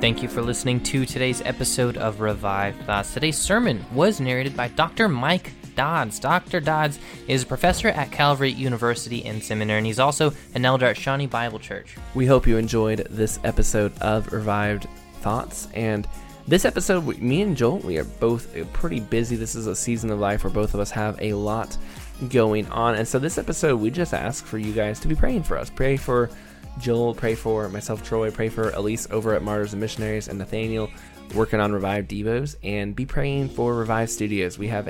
[0.00, 3.12] Thank you for listening to today's episode of Revived Thoughts.
[3.14, 5.06] Today's sermon was narrated by Dr.
[5.06, 6.18] Mike Dodds.
[6.18, 6.60] Dr.
[6.60, 6.98] Dodds
[7.28, 11.26] is a professor at Calvary University and Seminary, and he's also an elder at Shawnee
[11.26, 11.96] Bible Church.
[12.14, 14.86] We hope you enjoyed this episode of Revived
[15.20, 15.68] Thoughts.
[15.74, 16.06] And
[16.46, 19.36] this episode, me and Joel, we are both uh, pretty busy.
[19.36, 21.76] This is a season of life where both of us have a lot
[22.30, 22.96] going on.
[22.96, 25.70] And so, this episode, we just ask for you guys to be praying for us.
[25.70, 26.30] Pray for
[26.78, 30.90] Joel, pray for myself, Troy, pray for Elise over at Martyrs and Missionaries, and Nathaniel
[31.34, 34.58] working on Revive Devos, and be praying for Revive Studios.
[34.58, 34.88] We have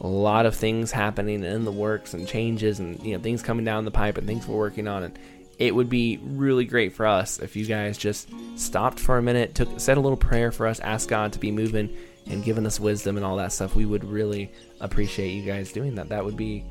[0.00, 3.64] a lot of things happening in the works and changes and you know things coming
[3.64, 5.02] down the pipe and things we're working on.
[5.02, 5.18] And
[5.58, 9.54] it would be really great for us if you guys just stopped for a minute
[9.54, 11.96] took said a little prayer for us asked god to be moving
[12.28, 13.74] and giving us wisdom and all that stuff.
[13.74, 16.10] We would really appreciate you guys doing that.
[16.10, 16.64] That would be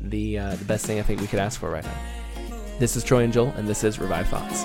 [0.00, 1.98] the uh, the best thing i think we could ask for right now.
[2.78, 4.64] This is Troy and Joel, and this is Revived Thoughts.